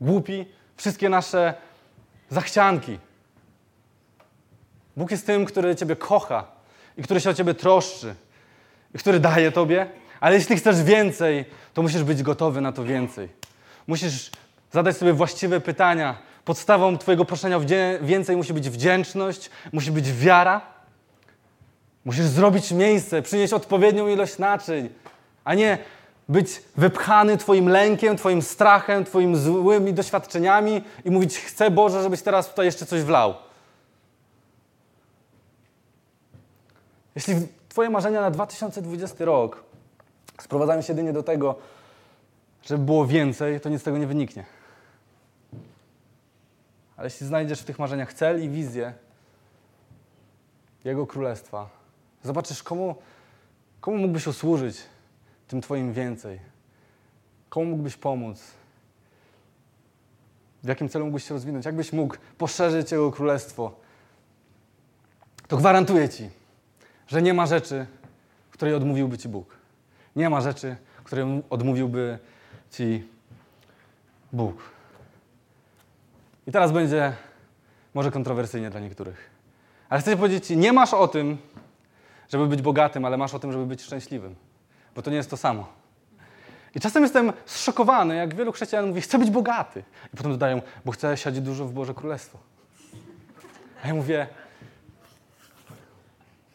głupi 0.00 0.46
wszystkie 0.76 1.08
nasze 1.08 1.54
zachcianki. 2.30 2.98
Bóg 4.96 5.10
jest 5.10 5.26
tym, 5.26 5.44
który 5.44 5.76
Ciebie 5.76 5.96
kocha 5.96 6.44
i 6.96 7.02
który 7.02 7.20
się 7.20 7.30
o 7.30 7.34
Ciebie 7.34 7.54
troszczy 7.54 8.14
i 8.94 8.98
który 8.98 9.20
daje 9.20 9.52
Tobie, 9.52 9.86
ale 10.20 10.34
jeśli 10.34 10.56
chcesz 10.56 10.82
więcej, 10.82 11.44
to 11.74 11.82
musisz 11.82 12.02
być 12.02 12.22
gotowy 12.22 12.60
na 12.60 12.72
to 12.72 12.84
więcej. 12.84 13.28
Musisz 13.86 14.30
zadać 14.72 14.96
sobie 14.96 15.12
właściwe 15.12 15.60
pytania. 15.60 16.18
Podstawą 16.44 16.98
Twojego 16.98 17.24
proszenia 17.24 17.60
więcej 18.02 18.36
musi 18.36 18.54
być 18.54 18.70
wdzięczność, 18.70 19.50
musi 19.72 19.92
być 19.92 20.12
wiara. 20.12 20.60
Musisz 22.04 22.24
zrobić 22.24 22.70
miejsce, 22.70 23.22
przynieść 23.22 23.52
odpowiednią 23.52 24.08
ilość 24.08 24.38
naczyń, 24.38 24.88
a 25.44 25.54
nie 25.54 25.78
być 26.30 26.62
wypchany 26.76 27.36
Twoim 27.36 27.68
lękiem, 27.68 28.16
Twoim 28.16 28.42
strachem, 28.42 29.04
Twoimi 29.04 29.36
złymi 29.36 29.94
doświadczeniami 29.94 30.84
i 31.04 31.10
mówić: 31.10 31.38
Chcę 31.38 31.70
Boże, 31.70 32.02
żebyś 32.02 32.22
teraz 32.22 32.48
tutaj 32.48 32.66
jeszcze 32.66 32.86
coś 32.86 33.02
wlał. 33.02 33.34
Jeśli 37.14 37.34
Twoje 37.68 37.90
marzenia 37.90 38.20
na 38.20 38.30
2020 38.30 39.24
rok 39.24 39.62
sprowadzają 40.40 40.82
się 40.82 40.92
jedynie 40.92 41.12
do 41.12 41.22
tego, 41.22 41.54
żeby 42.62 42.84
było 42.84 43.06
więcej, 43.06 43.60
to 43.60 43.68
nic 43.68 43.80
z 43.80 43.84
tego 43.84 43.98
nie 43.98 44.06
wyniknie. 44.06 44.44
Ale 46.96 47.06
jeśli 47.06 47.26
znajdziesz 47.26 47.60
w 47.60 47.64
tych 47.64 47.78
marzeniach 47.78 48.12
cel 48.12 48.44
i 48.44 48.48
wizję 48.48 48.92
Jego 50.84 51.06
Królestwa, 51.06 51.68
zobaczysz, 52.22 52.62
komu, 52.62 52.94
komu 53.80 53.98
mógłbyś 53.98 54.26
usłużyć 54.26 54.76
tym 55.50 55.60
Twoim 55.60 55.92
więcej. 55.92 56.40
Komu 57.48 57.66
mógłbyś 57.66 57.96
pomóc? 57.96 58.42
W 60.62 60.68
jakim 60.68 60.88
celu 60.88 61.04
mógłbyś 61.04 61.28
się 61.28 61.34
rozwinąć? 61.34 61.64
Jak 61.66 61.76
byś 61.76 61.92
mógł 61.92 62.16
poszerzyć 62.38 62.92
Jego 62.92 63.12
Królestwo? 63.12 63.80
To 65.48 65.56
gwarantuję 65.56 66.08
Ci, 66.08 66.30
że 67.06 67.22
nie 67.22 67.34
ma 67.34 67.46
rzeczy, 67.46 67.86
której 68.50 68.74
odmówiłby 68.74 69.18
Ci 69.18 69.28
Bóg. 69.28 69.56
Nie 70.16 70.30
ma 70.30 70.40
rzeczy, 70.40 70.76
której 71.04 71.42
odmówiłby 71.50 72.18
Ci 72.70 73.08
Bóg. 74.32 74.62
I 76.46 76.52
teraz 76.52 76.72
będzie 76.72 77.12
może 77.94 78.10
kontrowersyjnie 78.10 78.70
dla 78.70 78.80
niektórych. 78.80 79.30
Ale 79.88 80.00
chcę 80.00 80.16
powiedzieć 80.16 80.46
Ci, 80.46 80.56
nie 80.56 80.72
masz 80.72 80.94
o 80.94 81.08
tym, 81.08 81.38
żeby 82.28 82.46
być 82.46 82.62
bogatym, 82.62 83.04
ale 83.04 83.16
masz 83.16 83.34
o 83.34 83.38
tym, 83.38 83.52
żeby 83.52 83.66
być 83.66 83.82
szczęśliwym. 83.82 84.49
Bo 84.94 85.02
to 85.02 85.10
nie 85.10 85.16
jest 85.16 85.30
to 85.30 85.36
samo. 85.36 85.80
I 86.74 86.80
czasem 86.80 87.02
jestem 87.02 87.32
zszokowany, 87.46 88.16
jak 88.16 88.34
wielu 88.34 88.52
chrześcijan 88.52 88.88
mówi, 88.88 89.00
chcę 89.00 89.18
być 89.18 89.30
bogaty. 89.30 89.84
I 90.14 90.16
potem 90.16 90.32
dodają, 90.32 90.62
bo 90.84 90.92
chcę 90.92 91.16
siać 91.16 91.40
dużo 91.40 91.64
w 91.64 91.72
Boże 91.72 91.94
Królestwo. 91.94 92.38
A 93.84 93.88
ja 93.88 93.94
mówię, 93.94 94.26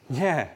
nie, 0.10 0.48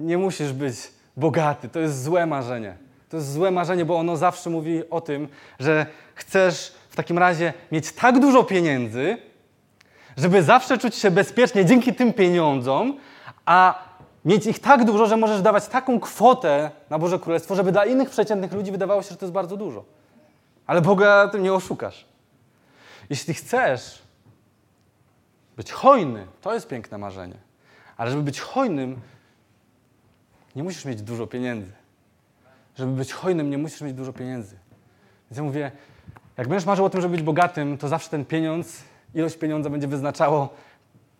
nie 0.00 0.18
musisz 0.18 0.52
być 0.52 0.76
bogaty. 1.16 1.68
To 1.68 1.80
jest 1.80 2.02
złe 2.02 2.26
marzenie. 2.26 2.76
To 3.08 3.16
jest 3.16 3.32
złe 3.32 3.50
marzenie, 3.50 3.84
bo 3.84 3.98
ono 3.98 4.16
zawsze 4.16 4.50
mówi 4.50 4.90
o 4.90 5.00
tym, 5.00 5.28
że 5.58 5.86
chcesz 6.14 6.74
w 6.90 6.96
takim 6.96 7.18
razie 7.18 7.52
mieć 7.72 7.92
tak 7.92 8.20
dużo 8.20 8.44
pieniędzy, 8.44 9.18
żeby 10.16 10.42
zawsze 10.42 10.78
czuć 10.78 10.94
się 10.94 11.10
bezpiecznie 11.10 11.64
dzięki 11.64 11.94
tym 11.94 12.12
pieniądzom, 12.12 12.98
a 13.46 13.87
mieć 14.24 14.46
ich 14.46 14.58
tak 14.58 14.84
dużo, 14.84 15.06
że 15.06 15.16
możesz 15.16 15.42
dawać 15.42 15.68
taką 15.68 16.00
kwotę 16.00 16.70
na 16.90 16.98
Boże 16.98 17.18
Królestwo, 17.18 17.54
żeby 17.54 17.72
dla 17.72 17.84
innych 17.84 18.10
przeciętnych 18.10 18.52
ludzi 18.52 18.72
wydawało 18.72 19.02
się, 19.02 19.08
że 19.08 19.16
to 19.16 19.26
jest 19.26 19.32
bardzo 19.32 19.56
dużo. 19.56 19.84
Ale 20.66 20.80
Boga 20.80 21.28
tym 21.28 21.42
nie 21.42 21.52
oszukasz. 21.52 22.06
Jeśli 23.10 23.34
chcesz 23.34 24.02
być 25.56 25.72
hojny, 25.72 26.26
to 26.40 26.54
jest 26.54 26.68
piękne 26.68 26.98
marzenie. 26.98 27.36
Ale 27.96 28.10
żeby 28.10 28.22
być 28.22 28.40
hojnym, 28.40 29.00
nie 30.56 30.62
musisz 30.62 30.84
mieć 30.84 31.02
dużo 31.02 31.26
pieniędzy. 31.26 31.72
Żeby 32.76 32.92
być 32.92 33.12
hojnym, 33.12 33.50
nie 33.50 33.58
musisz 33.58 33.80
mieć 33.80 33.94
dużo 33.94 34.12
pieniędzy. 34.12 34.56
Więc 35.30 35.36
ja 35.36 35.42
mówię, 35.42 35.72
jak 36.36 36.48
będziesz 36.48 36.66
marzył 36.66 36.84
o 36.84 36.90
tym, 36.90 37.00
żeby 37.00 37.16
być 37.16 37.24
bogatym, 37.24 37.78
to 37.78 37.88
zawsze 37.88 38.10
ten 38.10 38.24
pieniądz, 38.24 38.82
ilość 39.14 39.36
pieniądza 39.36 39.70
będzie 39.70 39.88
wyznaczało 39.88 40.48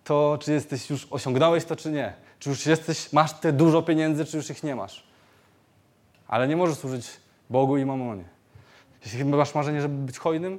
to, 0.05 0.39
czy 0.41 0.53
jesteś 0.53 0.91
już 0.91 1.07
osiągnąłeś 1.11 1.65
to, 1.65 1.77
czy 1.77 1.91
nie. 1.91 2.28
Czy 2.39 2.51
już 2.51 2.67
jesteś, 2.67 3.13
masz 3.13 3.33
te 3.33 3.53
dużo 3.53 3.83
pieniędzy, 3.83 4.25
czy 4.25 4.37
już 4.37 4.51
ich 4.51 4.63
nie 4.63 4.77
masz. 4.77 5.05
Ale 6.29 6.49
nie 6.49 6.57
możesz 6.57 6.79
służyć 6.79 7.07
Bogu 7.51 7.77
i 7.77 7.85
mamonie. 7.85 8.25
Jeśli 9.05 9.25
masz 9.25 9.55
marzenie, 9.55 9.81
żeby 9.81 9.95
być 9.95 10.19
hojnym, 10.19 10.59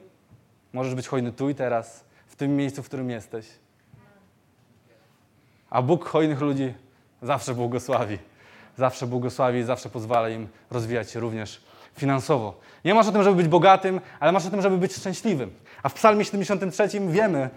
możesz 0.73 0.95
być 0.95 1.07
hojny 1.07 1.31
tu 1.31 1.49
i 1.49 1.55
teraz, 1.55 2.03
w 2.27 2.35
tym 2.35 2.55
miejscu, 2.55 2.83
w 2.83 2.85
którym 2.85 3.09
jesteś. 3.09 3.45
A 5.69 5.81
Bóg 5.81 6.05
hojnych 6.05 6.41
ludzi 6.41 6.73
zawsze 7.21 7.55
błogosławi. 7.55 8.17
Zawsze 8.77 9.07
błogosławi 9.07 9.59
i 9.59 9.63
zawsze 9.63 9.89
pozwala 9.89 10.29
im 10.29 10.47
rozwijać 10.71 11.11
się 11.11 11.19
również 11.19 11.61
finansowo. 11.95 12.59
Nie 12.85 12.93
masz 12.93 13.07
o 13.07 13.11
tym, 13.11 13.23
żeby 13.23 13.35
być 13.35 13.47
bogatym, 13.47 14.01
ale 14.19 14.31
masz 14.31 14.45
o 14.45 14.49
tym, 14.49 14.61
żeby 14.61 14.77
być 14.77 14.95
szczęśliwym. 14.95 15.51
A 15.83 15.89
w 15.89 15.93
Psalmie 15.93 16.25
73 16.25 16.99
wiemy, 16.99 17.49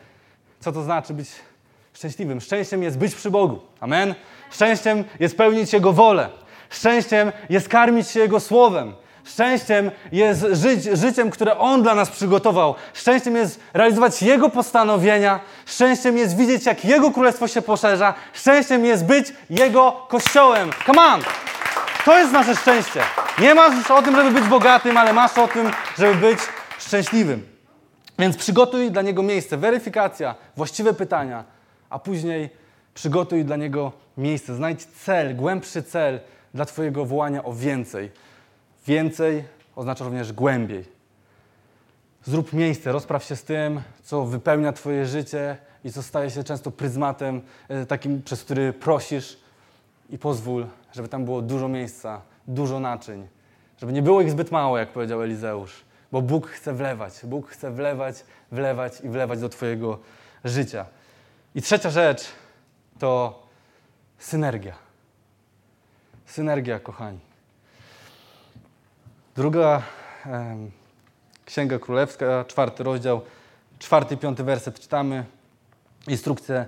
co 0.60 0.72
to 0.72 0.82
znaczy 0.82 1.14
być 1.14 1.30
szczęśliwym. 1.92 2.40
Szczęściem 2.40 2.82
jest 2.82 2.98
być 2.98 3.14
przy 3.14 3.30
Bogu. 3.30 3.60
Amen. 3.80 4.14
Szczęściem 4.50 5.04
jest 5.20 5.36
pełnić 5.36 5.72
Jego 5.72 5.92
wolę. 5.92 6.28
Szczęściem 6.70 7.32
jest 7.50 7.68
karmić 7.68 8.08
się 8.08 8.20
Jego 8.20 8.40
słowem. 8.40 8.94
Szczęściem 9.24 9.90
jest 10.12 10.46
żyć 10.52 10.84
życiem, 10.84 11.30
które 11.30 11.58
On 11.58 11.82
dla 11.82 11.94
nas 11.94 12.10
przygotował. 12.10 12.74
Szczęściem 12.94 13.36
jest 13.36 13.60
realizować 13.74 14.22
Jego 14.22 14.48
postanowienia. 14.48 15.40
Szczęściem 15.66 16.16
jest 16.16 16.36
widzieć, 16.36 16.66
jak 16.66 16.84
Jego 16.84 17.10
królestwo 17.10 17.48
się 17.48 17.62
poszerza. 17.62 18.14
Szczęściem 18.32 18.84
jest 18.84 19.04
być 19.04 19.32
Jego 19.50 20.06
kościołem. 20.08 20.70
Come 20.86 21.02
on! 21.02 21.20
To 22.04 22.18
jest 22.18 22.32
nasze 22.32 22.56
szczęście. 22.56 23.00
Nie 23.38 23.54
masz 23.54 23.90
o 23.90 24.02
tym, 24.02 24.16
żeby 24.16 24.30
być 24.30 24.44
bogatym, 24.44 24.96
ale 24.96 25.12
masz 25.12 25.38
o 25.38 25.48
tym, 25.48 25.70
żeby 25.98 26.14
być 26.14 26.38
szczęśliwym. 26.78 27.46
Więc 28.18 28.36
przygotuj 28.36 28.90
dla 28.90 29.02
niego 29.02 29.22
miejsce, 29.22 29.56
weryfikacja, 29.56 30.34
właściwe 30.56 30.94
pytania, 30.94 31.44
a 31.92 31.98
później 31.98 32.50
przygotuj 32.94 33.44
dla 33.44 33.56
niego 33.56 33.92
miejsce. 34.18 34.54
Znajdź 34.54 34.84
cel, 34.84 35.36
głębszy 35.36 35.82
cel 35.82 36.20
dla 36.54 36.64
Twojego 36.64 37.04
wołania 37.04 37.44
o 37.44 37.52
więcej. 37.52 38.10
Więcej 38.86 39.44
oznacza 39.76 40.04
również 40.04 40.32
głębiej. 40.32 40.84
Zrób 42.24 42.52
miejsce, 42.52 42.92
rozpraw 42.92 43.24
się 43.24 43.36
z 43.36 43.44
tym, 43.44 43.80
co 44.02 44.24
wypełnia 44.24 44.72
Twoje 44.72 45.06
życie 45.06 45.56
i 45.84 45.92
co 45.92 46.02
staje 46.02 46.30
się 46.30 46.44
często 46.44 46.70
pryzmatem 46.70 47.40
e, 47.68 47.86
takim, 47.86 48.22
przez 48.22 48.44
który 48.44 48.72
prosisz 48.72 49.38
i 50.10 50.18
pozwól, 50.18 50.66
żeby 50.92 51.08
tam 51.08 51.24
było 51.24 51.42
dużo 51.42 51.68
miejsca, 51.68 52.20
dużo 52.46 52.80
naczyń, 52.80 53.28
żeby 53.78 53.92
nie 53.92 54.02
było 54.02 54.22
ich 54.22 54.30
zbyt 54.30 54.50
mało, 54.50 54.78
jak 54.78 54.88
powiedział 54.88 55.22
Elizeusz, 55.22 55.84
bo 56.12 56.22
Bóg 56.22 56.46
chce 56.46 56.72
wlewać, 56.72 57.20
Bóg 57.24 57.48
chce 57.48 57.70
wlewać, 57.70 58.24
wlewać 58.52 59.00
i 59.00 59.08
wlewać 59.08 59.40
do 59.40 59.48
Twojego 59.48 59.98
życia. 60.44 60.86
I 61.54 61.62
trzecia 61.62 61.90
rzecz 61.90 62.24
to 62.98 63.42
synergia. 64.18 64.74
Synergia, 66.26 66.78
kochani. 66.78 67.18
Druga 69.36 69.82
em, 70.26 70.70
Księga 71.44 71.78
Królewska, 71.78 72.44
czwarty 72.44 72.82
rozdział, 72.82 73.20
czwarty 73.78 74.16
piąty 74.16 74.44
werset 74.44 74.80
czytamy. 74.80 75.24
Instrukcję 76.08 76.66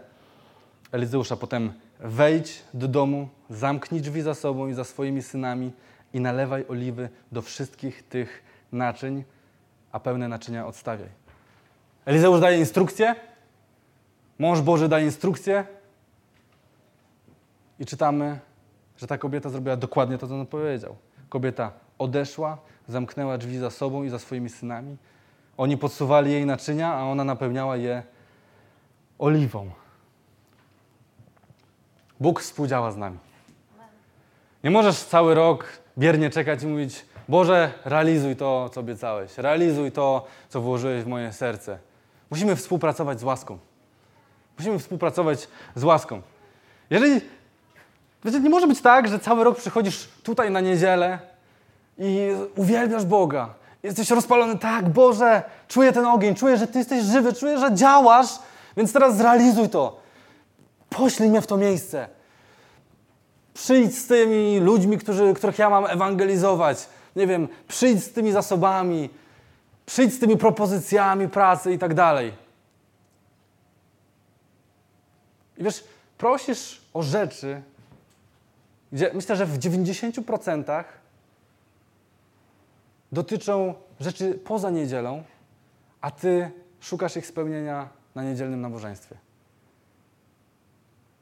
Elizeusza 0.92 1.36
potem 1.36 1.72
wejdź 2.00 2.62
do 2.74 2.88
domu, 2.88 3.28
zamknij 3.50 4.00
drzwi 4.00 4.22
za 4.22 4.34
sobą 4.34 4.68
i 4.68 4.74
za 4.74 4.84
swoimi 4.84 5.22
synami 5.22 5.72
i 6.12 6.20
nalewaj 6.20 6.64
oliwy 6.68 7.08
do 7.32 7.42
wszystkich 7.42 8.08
tych 8.08 8.42
naczyń, 8.72 9.24
a 9.92 10.00
pełne 10.00 10.28
naczynia 10.28 10.66
odstawiaj. 10.66 11.08
Elizeusz 12.06 12.40
daje 12.40 12.58
instrukcję, 12.58 13.14
mąż 14.38 14.60
Boży 14.60 14.88
daje 14.88 15.04
instrukcję 15.04 15.66
i 17.78 17.86
czytamy, 17.86 18.38
że 18.96 19.06
ta 19.06 19.18
kobieta 19.18 19.50
zrobiła 19.50 19.76
dokładnie 19.76 20.18
to, 20.18 20.28
co 20.28 20.34
on 20.34 20.46
powiedział. 20.46 20.96
Kobieta 21.28 21.72
odeszła, 21.98 22.58
zamknęła 22.88 23.38
drzwi 23.38 23.58
za 23.58 23.70
sobą 23.70 24.02
i 24.02 24.08
za 24.08 24.18
swoimi 24.18 24.50
synami. 24.50 24.96
Oni 25.56 25.76
podsuwali 25.76 26.32
jej 26.32 26.46
naczynia, 26.46 26.94
a 26.94 27.02
ona 27.02 27.24
napełniała 27.24 27.76
je 27.76 28.02
oliwą. 29.18 29.70
Bóg 32.20 32.40
współdziała 32.40 32.90
z 32.90 32.96
nami. 32.96 33.18
Nie 34.64 34.70
możesz 34.70 34.96
cały 34.96 35.34
rok 35.34 35.66
biernie 35.98 36.30
czekać 36.30 36.62
i 36.62 36.66
mówić: 36.66 37.06
Boże, 37.28 37.72
realizuj 37.84 38.36
to, 38.36 38.70
co 38.72 38.80
obiecałeś, 38.80 39.38
realizuj 39.38 39.92
to, 39.92 40.26
co 40.48 40.60
włożyłeś 40.60 41.04
w 41.04 41.06
moje 41.06 41.32
serce. 41.32 41.78
Musimy 42.30 42.56
współpracować 42.56 43.20
z 43.20 43.24
łaską. 43.24 43.58
Musimy 44.58 44.78
współpracować 44.78 45.48
z 45.74 45.84
łaską. 45.84 46.22
Jeżeli. 46.90 47.20
Wiecie, 48.24 48.40
nie 48.40 48.50
może 48.50 48.66
być 48.66 48.80
tak, 48.80 49.08
że 49.08 49.18
cały 49.18 49.44
rok 49.44 49.58
przychodzisz 49.58 50.08
tutaj 50.22 50.50
na 50.50 50.60
niedzielę 50.60 51.18
i 51.98 52.28
uwielbiasz 52.56 53.04
Boga. 53.04 53.54
Jesteś 53.82 54.10
rozpalony, 54.10 54.58
tak, 54.58 54.88
Boże, 54.88 55.42
czuję 55.68 55.92
ten 55.92 56.06
ogień, 56.06 56.34
czuję, 56.34 56.56
że 56.56 56.66
Ty 56.66 56.78
jesteś 56.78 57.04
żywy, 57.04 57.32
czuję, 57.32 57.58
że 57.58 57.74
działasz, 57.74 58.28
więc 58.76 58.92
teraz 58.92 59.16
zrealizuj 59.16 59.68
to. 59.68 60.00
Poślij 60.90 61.30
mnie 61.30 61.40
w 61.40 61.46
to 61.46 61.56
miejsce. 61.56 62.08
Przyjdź 63.54 63.98
z 63.98 64.06
tymi 64.06 64.60
ludźmi, 64.60 64.98
którzy, 64.98 65.34
których 65.34 65.58
ja 65.58 65.70
mam 65.70 65.86
ewangelizować. 65.86 66.88
Nie 67.16 67.26
wiem, 67.26 67.48
przyjdź 67.68 68.04
z 68.04 68.12
tymi 68.12 68.32
zasobami, 68.32 69.10
przyjdź 69.86 70.14
z 70.14 70.18
tymi 70.18 70.36
propozycjami 70.36 71.28
pracy 71.28 71.72
i 71.72 71.78
tak 71.78 71.94
dalej. 71.94 72.43
I 75.58 75.64
wiesz, 75.64 75.84
prosisz 76.18 76.82
o 76.94 77.02
rzeczy, 77.02 77.62
gdzie 78.92 79.10
myślę, 79.14 79.36
że 79.36 79.46
w 79.46 79.58
90% 79.58 80.84
dotyczą 83.12 83.74
rzeczy 84.00 84.34
poza 84.34 84.70
niedzielą, 84.70 85.24
a 86.00 86.10
ty 86.10 86.50
szukasz 86.80 87.16
ich 87.16 87.26
spełnienia 87.26 87.88
na 88.14 88.24
niedzielnym 88.24 88.60
nabożeństwie. 88.60 89.16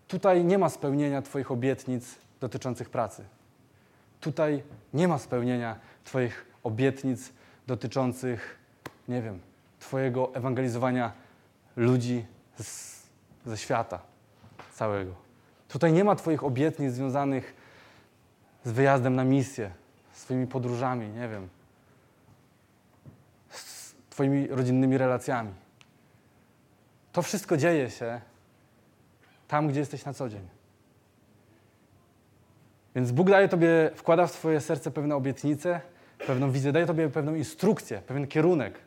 Tutaj 0.09 0.45
nie 0.45 0.59
ma 0.59 0.69
spełnienia 0.69 1.23
Twoich 1.23 1.51
obietnic 1.51 2.15
dotyczących 2.41 2.91
pracy. 2.91 3.25
Tutaj 4.21 4.63
nie 4.95 5.09
ma 5.09 5.19
spełnienia 5.19 5.77
Twoich 6.05 6.47
obietnic 6.63 7.33
dotyczących, 7.67 8.59
nie 9.09 9.23
wiem, 9.23 9.41
Twojego 9.81 10.35
ewangelizowania 10.35 11.13
ludzi 11.77 12.25
z, 12.59 13.03
ze 13.47 13.57
świata 13.57 14.12
całego. 14.73 15.15
Tutaj 15.69 15.93
nie 15.93 16.05
ma 16.05 16.17
Twoich 16.17 16.45
obietnic 16.45 16.93
związanych 16.93 17.55
z 18.65 18.71
wyjazdem 18.73 19.17
na 19.17 19.25
misję, 19.25 19.71
z 20.13 20.25
Twoimi 20.25 20.47
podróżami, 20.47 21.09
nie 21.09 21.29
wiem, 21.29 21.49
z 23.51 23.95
Twoimi 24.11 24.49
rodzinnymi 24.49 24.99
relacjami. 24.99 25.51
To 27.13 27.23
wszystko 27.23 27.57
dzieje 27.57 27.91
się 27.91 28.21
tam, 29.49 29.69
gdzie 29.69 29.81
jesteś 29.81 30.05
na 30.05 30.13
co 30.13 30.29
dzień. 30.29 30.49
Więc 32.95 33.13
Bóg 33.13 33.31
daje 33.31 33.49
Tobie, 33.49 33.91
wkłada 33.95 34.27
w 34.27 34.33
Twoje 34.33 34.61
serce 34.61 34.91
pewne 34.91 35.17
obietnice, 35.17 35.81
pewną 36.27 36.51
wizję, 36.51 36.73
daje 36.73 36.87
Tobie 36.87 37.09
pewną 37.09 37.35
instrukcję, 37.35 38.03
pewien 38.07 38.27
kierunek. 38.27 38.79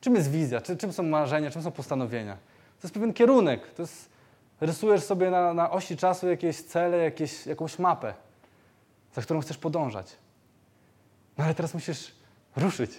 Czym 0.00 0.14
jest 0.14 0.30
wizja? 0.30 0.60
Czy, 0.60 0.76
czym 0.76 0.92
są 0.92 1.02
marzenia? 1.02 1.50
Czym 1.50 1.62
są 1.62 1.70
postanowienia? 1.70 2.34
To 2.80 2.86
jest 2.86 2.94
pewien 2.94 3.12
kierunek. 3.12 3.70
To 3.74 3.82
jest, 3.82 4.10
rysujesz 4.60 5.02
sobie 5.02 5.30
na, 5.30 5.54
na 5.54 5.70
osi 5.70 5.96
czasu 5.96 6.28
jakieś 6.28 6.62
cele, 6.62 6.96
jakieś, 6.96 7.46
jakąś 7.46 7.78
mapę, 7.78 8.14
za 9.14 9.22
którą 9.22 9.40
chcesz 9.40 9.58
podążać. 9.58 10.06
No 11.38 11.44
ale 11.44 11.54
teraz 11.54 11.74
musisz 11.74 12.12
ruszyć. 12.56 12.90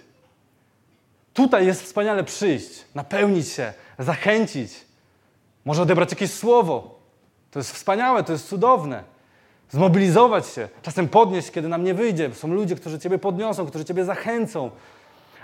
Tutaj 1.34 1.66
jest 1.66 1.84
wspaniale 1.84 2.24
przyjść, 2.24 2.86
napełnić 2.96 3.48
się, 3.48 3.74
zachęcić, 4.00 4.74
może 5.66 5.82
odebrać 5.82 6.12
jakieś 6.12 6.32
słowo. 6.32 7.00
To 7.52 7.60
jest 7.60 7.72
wspaniałe, 7.72 8.24
to 8.24 8.32
jest 8.32 8.48
cudowne. 8.48 9.04
Zmobilizować 9.70 10.48
się, 10.48 10.70
czasem 10.82 11.10
podnieść, 11.10 11.52
kiedy 11.52 11.68
nam 11.68 11.84
nie 11.84 11.94
wyjdzie. 11.94 12.36
Są 12.36 12.48
ludzie, 12.48 12.76
którzy 12.76 13.00
Ciebie 13.00 13.18
podniosą, 13.18 13.66
którzy 13.66 13.86
Ciebie 13.86 14.06
zachęcą. 14.06 14.72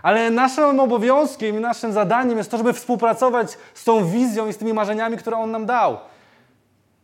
Ale 0.04 0.32
naszym 0.32 0.80
obowiązkiem 0.80 1.58
i 1.58 1.60
naszym 1.60 1.94
zadaniem 1.94 2.38
jest 2.38 2.52
to, 2.52 2.58
żeby 2.58 2.74
współpracować 2.74 3.58
z 3.74 3.84
tą 3.84 4.06
wizją 4.06 4.48
i 4.48 4.54
z 4.54 4.58
tymi 4.58 4.74
marzeniami, 4.74 5.18
które 5.18 5.38
On 5.38 5.52
nam 5.52 5.66
dał. 5.66 5.98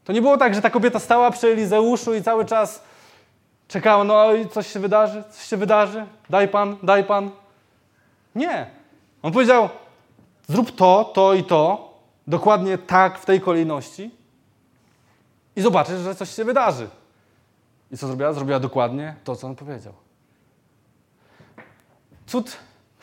To 0.04 0.14
nie 0.14 0.22
było 0.22 0.38
tak, 0.38 0.56
że 0.56 0.62
ta 0.62 0.70
kobieta 0.70 1.00
stała 1.00 1.32
przy 1.32 1.48
Elizeuszu 1.48 2.16
i 2.16 2.24
cały 2.24 2.46
czas 2.46 2.84
czekała, 3.68 4.04
no 4.04 4.34
i 4.34 4.50
coś 4.50 4.68
się 4.68 4.80
wydarzy, 4.80 5.24
coś 5.32 5.44
się 5.44 5.58
wydarzy, 5.58 6.06
daj 6.30 6.48
Pan, 6.48 6.78
daj 6.84 7.04
Pan. 7.04 7.32
Nie. 8.36 8.68
On 9.22 9.32
powiedział, 9.32 9.70
zrób 10.48 10.76
to, 10.76 11.12
to 11.14 11.34
i 11.34 11.44
to, 11.44 11.94
dokładnie 12.28 12.78
tak, 12.78 13.20
w 13.20 13.26
tej 13.26 13.42
kolejności 13.42 14.12
i 15.56 15.62
zobaczysz, 15.62 16.00
że 16.00 16.16
coś 16.16 16.36
się 16.36 16.46
wydarzy. 16.46 16.88
I 17.92 17.98
co 17.98 18.08
zrobiła? 18.08 18.34
Zrobiła 18.34 18.60
dokładnie 18.60 19.16
to, 19.24 19.36
co 19.36 19.48
on 19.48 19.56
powiedział. 19.56 19.94
Cud 22.28 22.58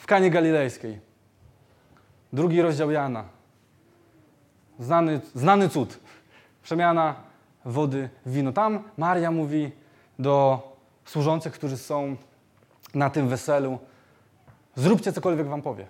w 0.06 0.08
Kanie 0.08 0.30
Galilejskiej. 0.30 1.00
Drugi 2.32 2.62
rozdział 2.62 2.90
Jana. 2.90 3.24
Znany, 4.78 5.20
znany 5.34 5.68
cud. 5.68 5.98
Przemiana 6.62 7.14
wody 7.64 8.08
w 8.26 8.32
wino. 8.32 8.52
Tam 8.52 8.82
Maria 8.96 9.30
mówi 9.30 9.70
do 10.18 10.62
służących, 11.04 11.52
którzy 11.52 11.76
są 11.76 12.16
na 12.94 13.10
tym 13.10 13.28
weselu: 13.28 13.78
Zróbcie 14.76 15.12
cokolwiek 15.12 15.46
wam 15.46 15.62
powie. 15.62 15.86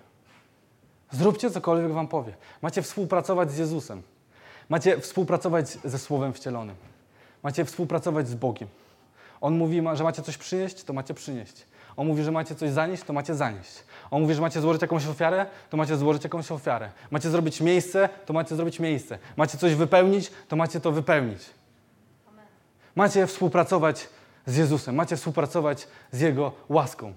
Zróbcie 1.11 1.51
cokolwiek 1.51 1.91
wam 1.91 2.07
powie. 2.07 2.33
Macie 2.61 2.81
współpracować 2.81 3.51
z 3.51 3.57
Jezusem. 3.57 4.01
Macie 4.69 4.99
współpracować 4.99 5.69
ze 5.69 5.99
Słowem 5.99 6.33
Wcielonym. 6.33 6.75
Macie 7.43 7.65
współpracować 7.65 8.27
z 8.27 8.35
Bogiem. 8.35 8.67
On 9.41 9.57
mówi, 9.57 9.81
że 9.93 10.03
macie 10.03 10.21
coś 10.21 10.37
przynieść, 10.37 10.83
to 10.83 10.93
macie 10.93 11.13
przynieść. 11.13 11.65
On 11.97 12.07
mówi, 12.07 12.23
że 12.23 12.31
macie 12.31 12.55
coś 12.55 12.69
zanieść, 12.69 13.03
to 13.03 13.13
macie 13.13 13.35
zanieść. 13.35 13.83
On 14.11 14.21
mówi, 14.21 14.33
że 14.33 14.41
macie 14.41 14.61
złożyć 14.61 14.81
jakąś 14.81 15.07
ofiarę, 15.07 15.45
to 15.69 15.77
macie 15.77 15.97
złożyć 15.97 16.23
jakąś 16.23 16.51
ofiarę. 16.51 16.89
Macie 17.11 17.29
zrobić 17.29 17.61
miejsce, 17.61 18.09
to 18.25 18.33
macie 18.33 18.55
zrobić 18.55 18.79
miejsce. 18.79 19.17
Macie 19.37 19.57
coś 19.57 19.75
wypełnić, 19.75 20.31
to 20.47 20.55
macie 20.55 20.79
to 20.79 20.91
wypełnić. 20.91 21.39
Macie 22.95 23.27
współpracować 23.27 24.09
z 24.45 24.57
Jezusem, 24.57 24.95
macie 24.95 25.15
współpracować 25.15 25.87
z 26.11 26.19
Jego 26.19 26.51
łaską. 26.69 27.13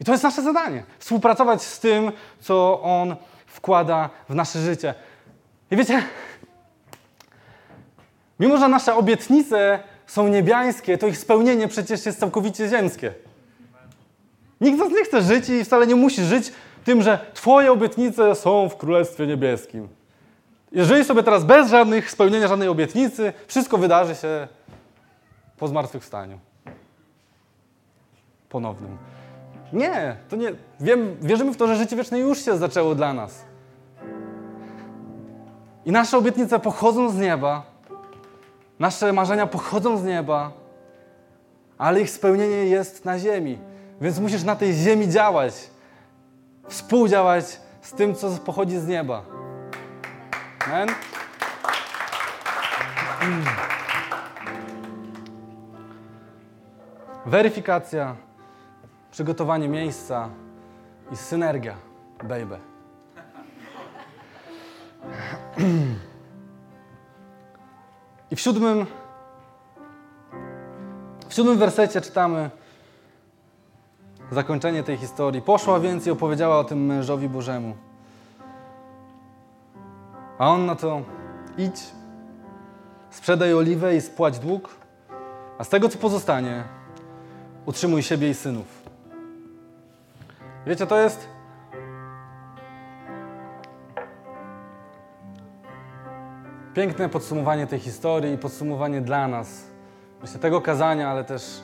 I 0.00 0.04
to 0.04 0.12
jest 0.12 0.24
nasze 0.24 0.42
zadanie. 0.42 0.84
Współpracować 0.98 1.62
z 1.62 1.80
tym, 1.80 2.12
co 2.40 2.82
On 2.82 3.16
wkłada 3.46 4.10
w 4.28 4.34
nasze 4.34 4.58
życie. 4.58 4.94
I 5.70 5.76
wiecie, 5.76 6.02
mimo 8.40 8.58
że 8.58 8.68
nasze 8.68 8.94
obietnice 8.94 9.78
są 10.06 10.28
niebiańskie, 10.28 10.98
to 10.98 11.06
ich 11.06 11.18
spełnienie 11.18 11.68
przecież 11.68 12.06
jest 12.06 12.20
całkowicie 12.20 12.68
ziemskie. 12.68 13.14
Nikt 14.64 14.76
z 14.78 14.80
nas 14.80 14.90
nie 14.90 15.04
chce 15.04 15.22
żyć 15.22 15.48
i 15.48 15.64
wcale 15.64 15.86
nie 15.86 15.94
musi 15.94 16.22
żyć 16.22 16.52
tym, 16.84 17.02
że 17.02 17.18
Twoje 17.34 17.72
obietnice 17.72 18.34
są 18.34 18.68
w 18.68 18.76
Królestwie 18.76 19.26
Niebieskim. 19.26 19.88
Jeżeli 20.72 21.04
sobie 21.04 21.22
teraz 21.22 21.44
bez 21.44 21.70
żadnych 21.70 22.10
spełnienia 22.10 22.48
żadnej 22.48 22.68
obietnicy, 22.68 23.32
wszystko 23.46 23.78
wydarzy 23.78 24.14
się 24.14 24.48
po 25.58 25.68
zmartwychwstaniu. 25.68 26.38
Ponownym. 28.48 28.98
Nie, 29.72 30.16
to 30.28 30.36
nie. 30.36 30.52
Wiem, 30.80 31.16
wierzymy 31.22 31.52
w 31.52 31.56
to, 31.56 31.66
że 31.66 31.76
życie 31.76 31.96
wieczne 31.96 32.18
już 32.18 32.44
się 32.44 32.58
zaczęło 32.58 32.94
dla 32.94 33.14
nas. 33.14 33.44
I 35.84 35.92
nasze 35.92 36.18
obietnice 36.18 36.58
pochodzą 36.58 37.10
z 37.10 37.16
nieba, 37.16 37.62
nasze 38.78 39.12
marzenia 39.12 39.46
pochodzą 39.46 39.98
z 39.98 40.04
nieba, 40.04 40.52
ale 41.78 42.00
ich 42.00 42.10
spełnienie 42.10 42.56
jest 42.56 43.04
na 43.04 43.18
ziemi. 43.18 43.58
Więc 44.00 44.18
musisz 44.18 44.42
na 44.42 44.56
tej 44.56 44.72
ziemi 44.72 45.08
działać, 45.08 45.54
współdziałać 46.68 47.60
z 47.82 47.92
tym, 47.92 48.14
co 48.14 48.30
pochodzi 48.30 48.78
z 48.78 48.86
nieba. 48.86 49.22
Amen? 50.66 50.88
Weryfikacja, 57.26 58.16
przygotowanie 59.10 59.68
miejsca 59.68 60.28
i 61.12 61.16
synergia, 61.16 61.74
baby. 62.24 62.58
I 68.30 68.36
w 68.36 68.40
siódmym, 68.40 68.86
w 71.28 71.34
siódmym 71.34 71.58
wersecie 71.58 72.00
czytamy 72.00 72.50
zakończenie 74.30 74.82
tej 74.82 74.96
historii. 74.96 75.42
Poszła 75.42 75.80
więc 75.80 76.06
i 76.06 76.10
opowiedziała 76.10 76.58
o 76.58 76.64
tym 76.64 76.86
mężowi 76.86 77.28
Bożemu. 77.28 77.76
A 80.38 80.48
on 80.48 80.66
na 80.66 80.76
to 80.76 81.02
idź, 81.58 81.84
sprzedaj 83.10 83.54
oliwę 83.54 83.96
i 83.96 84.00
spłać 84.00 84.38
dług, 84.38 84.68
a 85.58 85.64
z 85.64 85.68
tego, 85.68 85.88
co 85.88 85.98
pozostanie, 85.98 86.64
utrzymuj 87.66 88.02
siebie 88.02 88.30
i 88.30 88.34
synów. 88.34 88.66
Wiecie, 90.66 90.86
to 90.86 90.98
jest 90.98 91.28
piękne 96.74 97.08
podsumowanie 97.08 97.66
tej 97.66 97.78
historii 97.78 98.34
i 98.34 98.38
podsumowanie 98.38 99.00
dla 99.00 99.28
nas. 99.28 99.64
Myślę, 100.22 100.38
tego 100.38 100.60
kazania, 100.60 101.10
ale 101.10 101.24
też 101.24 101.60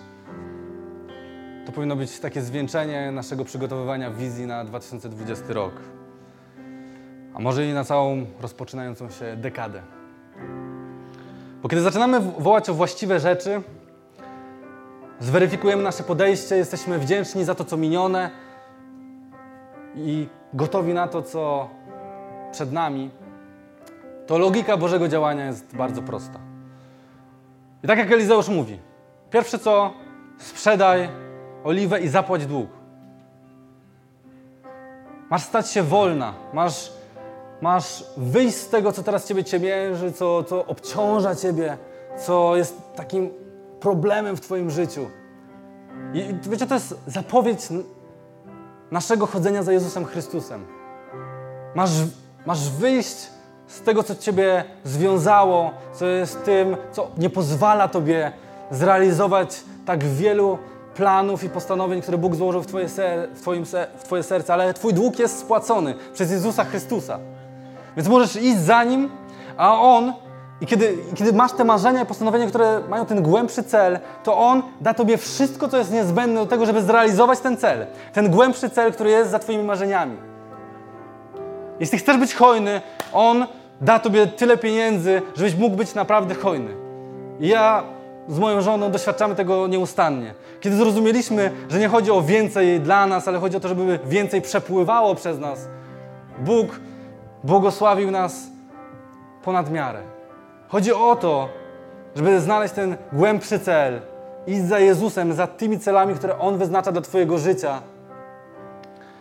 to 1.71 1.75
powinno 1.75 1.97
być 1.97 2.21
takie 2.21 2.43
zwieńczenie 2.43 3.13
naszego 3.13 3.45
przygotowywania 3.45 4.11
wizji 4.11 4.47
na 4.47 4.65
2020 4.65 5.45
rok. 5.49 5.73
A 7.35 7.39
może 7.41 7.67
i 7.67 7.73
na 7.73 7.85
całą 7.85 8.27
rozpoczynającą 8.41 9.11
się 9.11 9.37
dekadę. 9.37 9.83
Bo 11.63 11.69
kiedy 11.69 11.83
zaczynamy 11.83 12.21
wołać 12.21 12.71
o 12.71 12.75
właściwe 12.75 13.21
rzeczy, 13.21 13.63
zweryfikujemy 15.21 15.83
nasze 15.83 16.03
podejście, 16.03 16.57
jesteśmy 16.57 16.99
wdzięczni 16.99 17.45
za 17.45 17.55
to, 17.55 17.65
co 17.65 17.77
minione 17.77 18.31
i 19.97 20.29
gotowi 20.55 20.95
na 20.95 21.09
to, 21.09 21.23
co 21.23 21.71
przed 22.53 22.73
nami, 22.73 23.11
to 24.27 24.39
logika 24.39 24.77
Bożego 24.77 25.09
działania 25.09 25.47
jest 25.47 25.77
bardzo 25.77 26.03
prosta. 26.03 26.41
I 27.85 27.87
tak 27.87 27.99
jak 27.99 28.13
Elizeusz 28.13 28.49
mówi, 28.49 28.79
pierwsze 29.31 29.59
co, 29.59 29.93
sprzedaj 30.39 31.30
oliwę 31.65 32.01
i 32.01 32.09
zapłać 32.09 32.47
dług. 32.47 32.71
Masz 35.31 35.43
stać 35.43 35.71
się 35.71 35.83
wolna, 35.83 36.35
masz, 36.53 36.93
masz 37.61 38.05
wyjść 38.17 38.57
z 38.57 38.69
tego, 38.69 38.93
co 38.93 39.03
teraz 39.03 39.27
Ciebie 39.27 39.45
ciemięży, 39.45 40.13
co, 40.13 40.45
co 40.45 40.67
obciąża 40.67 41.35
Ciebie, 41.35 41.79
co 42.19 42.57
jest 42.57 42.95
takim 42.97 43.31
problemem 43.81 44.37
w 44.37 44.41
Twoim 44.41 44.71
życiu. 44.71 45.11
I 46.15 46.35
wiecie, 46.51 46.67
to 46.67 46.75
jest 46.75 46.95
zapowiedź 47.07 47.69
naszego 48.91 49.27
chodzenia 49.27 49.63
za 49.63 49.73
Jezusem 49.73 50.05
Chrystusem. 50.05 50.67
Masz, 51.75 51.91
masz 52.47 52.71
wyjść 52.71 53.17
z 53.67 53.83
tego, 53.83 54.03
co 54.03 54.15
Ciebie 54.15 54.65
związało, 54.85 55.71
co 55.93 56.07
jest 56.07 56.45
tym, 56.45 56.77
co 56.93 57.11
nie 57.19 57.31
pozwala 57.31 57.89
Tobie 57.89 58.33
zrealizować 58.71 59.65
tak 59.87 60.05
wielu 60.05 60.59
planów 61.01 61.45
i 61.45 61.49
postanowień, 61.49 62.03
które 62.03 62.19
Bóg 62.19 62.35
złożył 62.35 62.63
w 62.63 62.67
Twoje, 62.67 62.89
ser, 62.89 63.29
w, 63.35 63.41
twoim 63.41 63.67
ser, 63.67 63.89
w 63.97 64.03
twoje 64.03 64.23
serce, 64.23 64.55
ale 64.55 64.75
Twój 64.75 64.95
dług 64.95 65.19
jest 65.19 65.39
spłacony 65.39 65.95
przez 66.13 66.31
Jezusa 66.31 66.65
Chrystusa. 66.65 67.19
Więc 67.97 68.09
możesz 68.09 68.37
iść 68.37 68.59
za 68.59 68.85
Nim, 68.85 69.11
a 69.57 69.81
On, 69.81 70.13
i 70.61 70.67
kiedy, 70.67 70.99
kiedy 71.15 71.33
masz 71.33 71.53
te 71.53 71.65
marzenia 71.65 72.03
i 72.03 72.07
postanowienia, 72.07 72.47
które 72.47 72.81
mają 72.89 73.07
ten 73.07 73.23
głębszy 73.23 73.63
cel, 73.63 73.99
to 74.25 74.39
On 74.39 74.63
da 74.81 74.95
Tobie 74.95 75.19
wszystko, 75.19 75.69
co 75.69 75.79
jest 75.79 75.93
niezbędne 75.93 76.41
do 76.41 76.47
tego, 76.47 76.67
żeby 76.67 76.83
zrealizować 76.83 77.41
ten 77.41 77.57
cel. 77.57 77.87
Ten 78.13 78.31
głębszy 78.31 78.71
cel, 78.71 78.93
który 78.93 79.11
jest 79.11 79.31
za 79.31 79.39
Twoimi 79.39 79.65
marzeniami. 79.65 80.17
Jeśli 81.81 81.99
chcesz 81.99 82.17
być 82.17 82.35
hojny, 82.35 82.81
On 83.13 83.47
da 83.81 83.99
Tobie 83.99 84.27
tyle 84.27 84.57
pieniędzy, 84.57 85.23
żebyś 85.37 85.55
mógł 85.55 85.77
być 85.77 85.95
naprawdę 85.95 86.35
hojny. 86.35 86.77
I 87.41 87.49
ja 87.49 87.83
z 88.31 88.39
moją 88.39 88.61
żoną 88.61 88.91
doświadczamy 88.91 89.35
tego 89.35 89.67
nieustannie. 89.67 90.35
Kiedy 90.61 90.77
zrozumieliśmy, 90.77 91.53
że 91.69 91.79
nie 91.79 91.89
chodzi 91.89 92.11
o 92.11 92.23
więcej 92.23 92.81
dla 92.81 93.07
nas, 93.07 93.29
ale 93.29 93.39
chodzi 93.39 93.57
o 93.57 93.61
to, 93.61 93.69
żeby 93.69 93.99
więcej 94.07 94.43
przepływało 94.43 95.15
przez 95.15 95.39
nas, 95.39 95.69
Bóg 96.39 96.81
błogosławił 97.45 98.11
nas 98.11 98.47
ponad 99.45 99.71
miarę. 99.71 100.03
Chodzi 100.69 100.93
o 100.93 101.17
to, 101.17 101.49
żeby 102.17 102.41
znaleźć 102.41 102.75
ten 102.75 102.97
głębszy 103.13 103.59
cel, 103.59 104.01
iść 104.47 104.61
za 104.61 104.79
Jezusem, 104.79 105.33
za 105.33 105.47
tymi 105.47 105.79
celami, 105.79 106.15
które 106.15 106.39
On 106.39 106.59
wyznacza 106.59 106.93
dla 106.93 107.01
Twojego 107.01 107.39
życia. 107.39 107.83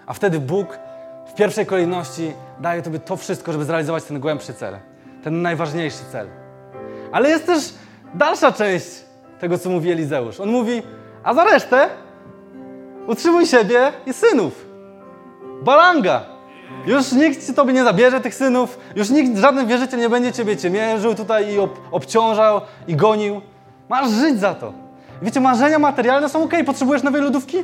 A 0.06 0.14
wtedy 0.14 0.40
Bóg 0.40 0.80
w 1.28 1.34
pierwszej 1.34 1.66
kolejności 1.66 2.34
daje 2.60 2.82
Tobie 2.82 3.00
to 3.00 3.18
wszystko, 3.18 3.52
żeby 3.52 3.66
zrealizować 3.66 4.04
ten 4.04 4.20
głębszy 4.20 4.54
cel, 4.54 4.78
ten 5.24 5.42
najważniejszy 5.42 6.04
cel. 6.12 6.28
Ale 7.12 7.30
jest 7.30 7.46
też 7.46 7.74
dalsza 8.14 8.52
część 8.52 8.86
tego, 9.40 9.58
co 9.58 9.70
mówi 9.70 9.92
Elizeusz. 9.92 10.40
On 10.40 10.50
mówi, 10.50 10.82
a 11.24 11.34
za 11.34 11.44
resztę 11.44 11.90
utrzymuj 13.08 13.46
siebie 13.46 13.92
i 14.06 14.14
synów. 14.14 14.66
Balanga. 15.62 16.26
Już 16.86 17.12
nikt 17.12 17.48
ci 17.48 17.54
tobie 17.54 17.74
nie 17.74 17.84
zabierze 17.84 18.22
tych 18.22 18.36
synów, 18.36 18.80
już 18.96 19.10
nikt, 19.10 19.38
żaden 19.38 19.68
wierzyciel 19.68 20.00
nie 20.00 20.10
będzie 20.10 20.32
ciebie 20.34 20.58
ciemiężył 20.58 21.16
tutaj 21.16 21.54
i 21.54 21.60
ob, 21.60 21.80
obciążał 21.92 22.62
i 22.88 22.96
gonił. 22.96 23.42
Masz 23.90 24.10
żyć 24.12 24.40
za 24.40 24.54
to. 24.54 24.74
Wiecie, 25.22 25.40
marzenia 25.40 25.80
materialne 25.80 26.30
są 26.30 26.44
ok. 26.44 26.54
Potrzebujesz 26.66 27.04
nowej 27.04 27.22
lodówki? 27.22 27.58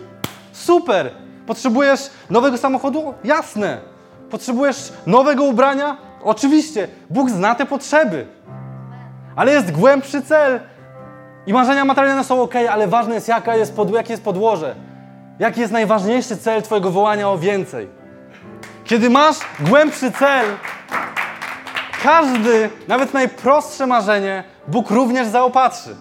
Super. 0.51 1.11
Potrzebujesz 1.47 2.09
nowego 2.29 2.57
samochodu? 2.57 3.13
Jasne. 3.23 3.77
Potrzebujesz 4.29 4.93
nowego 5.05 5.43
ubrania? 5.43 5.97
Oczywiście. 6.23 6.87
Bóg 7.09 7.29
zna 7.29 7.55
te 7.55 7.65
potrzeby. 7.65 8.25
Ale 9.35 9.51
jest 9.51 9.71
głębszy 9.71 10.21
cel. 10.21 10.59
I 11.47 11.53
marzenia 11.53 11.85
materialne 11.85 12.23
są 12.23 12.41
ok, 12.41 12.53
ale 12.69 12.87
ważne 12.87 13.15
jest, 13.15 13.27
jaka 13.27 13.55
jest 13.55 13.75
pod, 13.75 13.91
jakie 13.91 14.13
jest 14.13 14.23
podłoże. 14.23 14.75
Jaki 15.39 15.61
jest 15.61 15.73
najważniejszy 15.73 16.37
cel 16.37 16.61
Twojego 16.61 16.91
wołania 16.91 17.29
o 17.29 17.37
więcej. 17.37 17.89
Kiedy 18.83 19.09
masz 19.09 19.35
głębszy 19.59 20.11
cel, 20.11 20.45
każdy, 22.03 22.69
nawet 22.87 23.13
najprostsze 23.13 23.87
marzenie, 23.87 24.43
Bóg 24.67 24.91
również 24.91 25.27
zaopatrzy. 25.27 25.95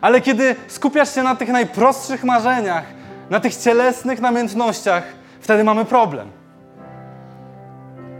Ale 0.00 0.20
kiedy 0.20 0.56
skupiasz 0.68 1.14
się 1.14 1.22
na 1.22 1.36
tych 1.36 1.48
najprostszych 1.48 2.24
marzeniach, 2.24 2.84
na 3.30 3.40
tych 3.40 3.56
cielesnych 3.56 4.20
namiętnościach, 4.20 5.02
wtedy 5.40 5.64
mamy 5.64 5.84
problem. 5.84 6.30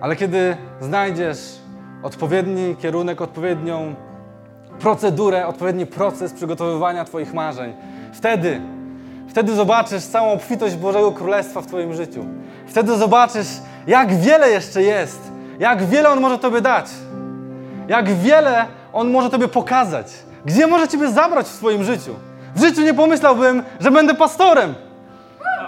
Ale 0.00 0.16
kiedy 0.16 0.56
znajdziesz 0.80 1.38
odpowiedni 2.02 2.76
kierunek, 2.76 3.20
odpowiednią 3.20 3.94
procedurę, 4.80 5.46
odpowiedni 5.46 5.86
proces 5.86 6.32
przygotowywania 6.32 7.04
Twoich 7.04 7.34
marzeń, 7.34 7.72
wtedy, 8.12 8.60
wtedy 9.28 9.54
zobaczysz 9.54 10.04
całą 10.04 10.32
obfitość 10.32 10.76
Bożego 10.76 11.12
Królestwa 11.12 11.60
w 11.60 11.66
Twoim 11.66 11.94
życiu. 11.94 12.24
Wtedy 12.66 12.96
zobaczysz, 12.96 13.48
jak 13.86 14.14
wiele 14.14 14.50
jeszcze 14.50 14.82
jest, 14.82 15.20
jak 15.58 15.84
wiele 15.86 16.10
On 16.10 16.20
może 16.20 16.38
Tobie 16.38 16.60
dać, 16.60 16.86
jak 17.88 18.14
wiele 18.14 18.66
On 18.92 19.10
może 19.10 19.30
Tobie 19.30 19.48
pokazać, 19.48 20.06
gdzie 20.44 20.66
może 20.66 20.88
Ciebie 20.88 21.08
zabrać 21.08 21.46
w 21.46 21.54
swoim 21.54 21.84
życiu. 21.84 22.14
W 22.54 22.60
życiu 22.60 22.82
nie 22.82 22.94
pomyślałbym, 22.94 23.62
że 23.80 23.90
będę 23.90 24.14
pastorem, 24.14 24.74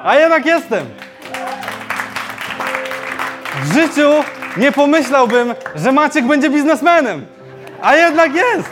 a 0.04 0.16
jednak 0.16 0.46
jestem. 0.46 0.86
W 3.64 3.72
życiu 3.74 4.10
nie 4.56 4.72
pomyślałbym, 4.72 5.54
że 5.74 5.92
Maciek 5.92 6.26
będzie 6.26 6.50
biznesmenem, 6.50 7.26
a 7.84 7.96
jednak 7.96 8.34
jest. 8.34 8.70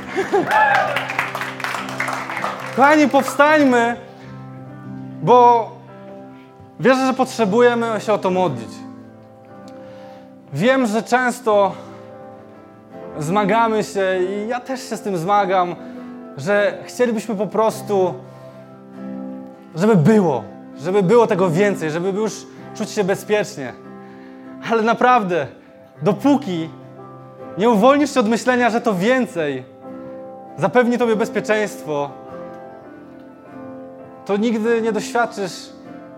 Kochani, 2.77 3.09
powstańmy, 3.09 3.97
bo 5.23 5.71
wierzę, 6.81 7.07
że 7.07 7.15
potrzebujemy 7.15 8.01
się 8.01 8.13
o 8.13 8.19
to 8.19 8.31
modlić. 8.31 8.71
Wiem, 10.53 10.87
że 10.87 11.03
często 11.03 11.73
zmagamy 13.19 13.85
się 13.85 14.19
i 14.31 14.49
ja 14.49 14.61
też 14.61 14.89
się 14.89 14.97
z 14.97 15.01
tym 15.01 15.17
zmagam, 15.17 15.77
że 16.37 16.79
chcielibyśmy 16.85 17.35
po 17.35 17.47
prostu, 17.47 18.15
żeby 19.75 19.97
było, 19.97 20.45
żeby 20.81 21.03
było 21.03 21.27
tego 21.27 21.51
więcej, 21.51 21.91
żeby 21.91 22.11
już 22.11 22.47
czuć 22.75 22.91
się 22.91 23.05
bezpiecznie. 23.05 23.73
Ale 24.71 24.83
naprawdę, 24.83 25.47
dopóki 26.03 26.69
nie 27.59 27.71
uwolnisz 27.71 28.15
się 28.15 28.21
od 28.21 28.29
myślenia, 28.29 28.71
że 28.71 28.81
to 28.81 28.95
więcej 28.95 29.65
zapewni 30.57 30.99
Tobie 30.99 31.17
bezpieczeństwo, 31.17 32.11
to 34.27 34.37
nigdy 34.37 34.83
nie 34.83 34.93
doświadczysz 34.93 35.71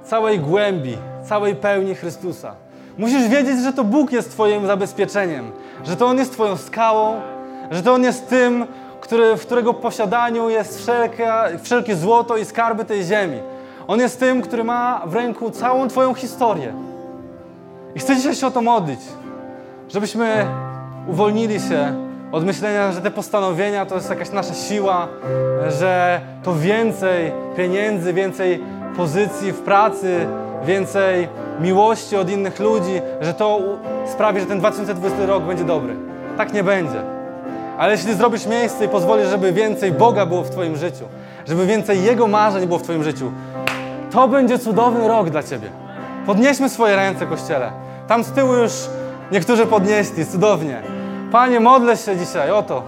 całej 0.03 0.41
głębi, 0.41 0.99
całej 1.29 1.57
pełni 1.57 1.95
Chrystusa. 1.95 2.55
Musisz 2.99 3.29
wiedzieć, 3.29 3.59
że 3.59 3.73
to 3.73 3.85
Bóg 3.85 4.13
jest 4.13 4.31
Twoim 4.31 4.67
zabezpieczeniem, 4.67 5.53
że 5.85 5.97
to 5.97 6.07
On 6.07 6.19
jest 6.19 6.33
Twoją 6.33 6.57
skałą, 6.57 7.21
że 7.71 7.83
to 7.83 7.95
On 7.95 8.03
jest 8.03 8.29
tym, 8.29 8.67
który, 9.01 9.37
w 9.37 9.41
którego 9.41 9.75
posiadaniu 9.75 10.49
jest 10.51 10.91
wszelkie, 11.63 11.97
złoto 11.97 12.37
i 12.37 12.45
skarby 12.45 12.85
tej 12.85 13.05
ziemi. 13.05 13.39
On 13.87 14.01
jest 14.01 14.21
tym, 14.21 14.43
który 14.43 14.65
ma 14.65 15.03
w 15.07 15.15
ręku 15.15 15.51
całą 15.51 15.89
Twoją 15.89 16.15
historię. 16.15 16.75
I 17.95 17.99
chcę 17.99 18.17
dzisiaj 18.17 18.35
się 18.35 18.47
o 18.47 18.51
to 18.51 18.63
modlić, 18.63 19.01
żebyśmy 19.89 20.47
uwolnili 21.07 21.61
się 21.61 21.95
od 22.33 22.45
myślenia, 22.45 22.93
że 22.93 23.01
te 23.01 23.11
postanowienia 23.11 23.87
to 23.87 23.95
jest 23.95 24.11
jakaś 24.11 24.31
nasza 24.31 24.55
siła, 24.55 25.09
że 25.79 26.21
to 26.43 26.55
więcej 26.55 27.33
pieniędzy, 27.57 28.13
więcej 28.13 28.65
pozycji 28.97 29.53
w 29.53 29.61
pracy, 29.61 30.27
więcej 30.65 31.29
miłości 31.61 32.17
od 32.17 32.31
innych 32.31 32.61
ludzi, 32.61 33.01
że 33.21 33.35
to 33.35 33.61
sprawi, 34.07 34.41
że 34.41 34.47
ten 34.47 34.59
2020 34.59 35.27
rok 35.27 35.43
będzie 35.43 35.65
dobry. 35.65 35.97
Tak 36.37 36.53
nie 36.53 36.65
będzie. 36.65 37.03
Ale 37.79 37.93
jeśli 37.93 38.15
zrobisz 38.15 38.47
miejsce 38.47 38.85
i 38.85 38.89
pozwolisz, 38.89 39.29
żeby 39.29 39.53
więcej 39.53 39.93
Boga 39.93 40.27
było 40.27 40.43
w 40.43 40.51
Twoim 40.51 40.77
życiu, 40.77 41.05
żeby 41.47 41.67
więcej 41.67 42.03
Jego 42.03 42.27
marzeń 42.27 42.67
było 42.67 42.79
w 42.79 42.83
Twoim 42.83 43.05
życiu, 43.05 43.33
to 44.13 44.29
będzie 44.29 44.59
cudowny 44.59 45.09
rok 45.09 45.31
dla 45.31 45.43
Ciebie. 45.43 45.69
Podnieśmy 46.27 46.69
swoje 46.69 46.97
ręce, 46.97 47.27
Kościele. 47.27 47.71
Tam 48.09 48.25
z 48.25 48.31
tyłu 48.31 48.55
już 48.55 48.73
niektórzy 49.33 49.67
podnieśli, 49.67 50.27
cudownie. 50.27 50.94
Panie, 51.35 51.61
modlę 51.61 51.97
się 51.97 52.17
dzisiaj 52.17 52.51
o 52.51 52.63
to, 52.63 52.83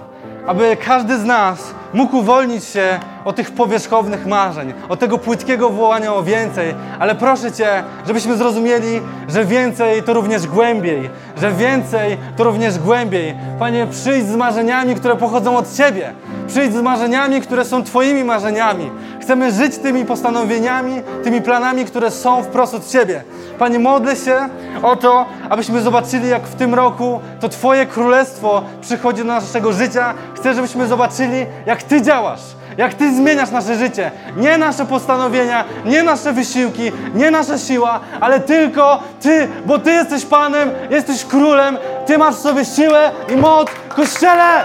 aby 0.47 0.77
każdy 0.85 1.19
z 1.19 1.25
nas 1.25 1.75
mógł 1.95 2.17
uwolnić 2.17 2.65
się 2.65 3.01
od 3.25 3.37
tych 3.37 3.51
powierzchownych 3.51 4.27
marzeń, 4.27 4.75
od 4.89 5.01
tego 5.01 5.19
płytkiego 5.19 5.71
wołania 5.71 6.15
o 6.15 6.23
więcej, 6.23 6.75
ale 6.99 7.15
proszę 7.15 7.53
Cię, 7.53 7.83
żebyśmy 8.07 8.37
zrozumieli, 8.37 9.01
że 9.29 9.45
więcej 9.45 10.03
to 10.03 10.13
również 10.13 10.47
głębiej, 10.47 11.11
że 11.41 11.53
więcej 11.53 12.19
to 12.37 12.45
również 12.45 12.79
głębiej. 12.79 13.35
Panie, 13.59 13.87
przyjdź 13.91 14.27
z 14.27 14.37
marzeniami, 14.37 14.95
które 14.95 15.17
pochodzą 15.17 15.57
od 15.57 15.77
Ciebie. 15.77 16.13
Przyjdź 16.47 16.73
z 16.73 16.83
marzeniami, 16.83 17.41
które 17.41 17.65
są 17.65 17.85
Twoimi 17.85 18.25
marzeniami. 18.25 18.91
Chcemy 19.27 19.53
żyć 19.53 19.79
tymi 19.79 20.05
postanowieniami, 20.05 21.03
tymi 21.25 21.43
planami, 21.43 21.85
które 21.85 22.11
są 22.11 22.43
wprost 22.43 22.75
od 22.75 22.89
Ciebie. 22.89 23.23
Panie, 23.59 23.79
modlę 23.79 24.17
się 24.17 24.49
o 24.83 24.97
to, 24.97 25.27
abyśmy 25.51 25.81
zobaczyli, 25.81 26.29
jak 26.29 26.43
w 26.43 26.55
tym 26.55 26.75
roku 26.75 27.21
to 27.41 27.49
Twoje 27.49 27.87
królestwo 27.87 28.63
przychodzi 28.81 29.19
do 29.19 29.29
naszego 29.29 29.73
życia. 29.73 30.15
Chcę, 30.35 30.55
żebyśmy 30.55 30.87
zobaczyli, 30.87 31.47
jak 31.67 31.83
Ty 31.83 32.03
działasz. 32.03 32.41
Jak 32.77 32.95
Ty 32.95 33.17
zmieniasz 33.17 33.51
nasze 33.51 33.77
życie. 33.77 34.11
Nie 34.37 34.59
nasze 34.59 34.87
postanowienia, 34.87 35.65
nie 35.85 36.03
nasze 36.03 36.33
wysiłki, 36.33 36.93
nie 37.15 37.31
nasza 37.31 37.59
siła, 37.59 38.01
ale 38.21 38.41
tylko 38.41 39.03
Ty, 39.21 39.49
bo 39.67 39.79
Ty 39.79 39.93
jesteś 39.93 40.25
Panem, 40.25 40.71
jesteś 40.91 41.25
Królem, 41.25 41.79
Ty 42.07 42.19
masz 42.19 42.35
w 42.35 42.41
sobie 42.41 42.65
siłę 42.65 43.11
i 43.29 43.37
moc. 43.37 43.69
Kościele, 43.89 44.63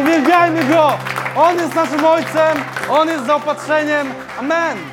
uwielbiajmy 0.00 0.64
Go! 0.64 0.92
On 1.36 1.58
jest 1.58 1.74
naszym 1.74 2.04
Ojcem, 2.04 2.58
On 2.90 3.08
jest 3.08 3.26
zaopatrzeniem. 3.26 4.06
Amen. 4.38 4.91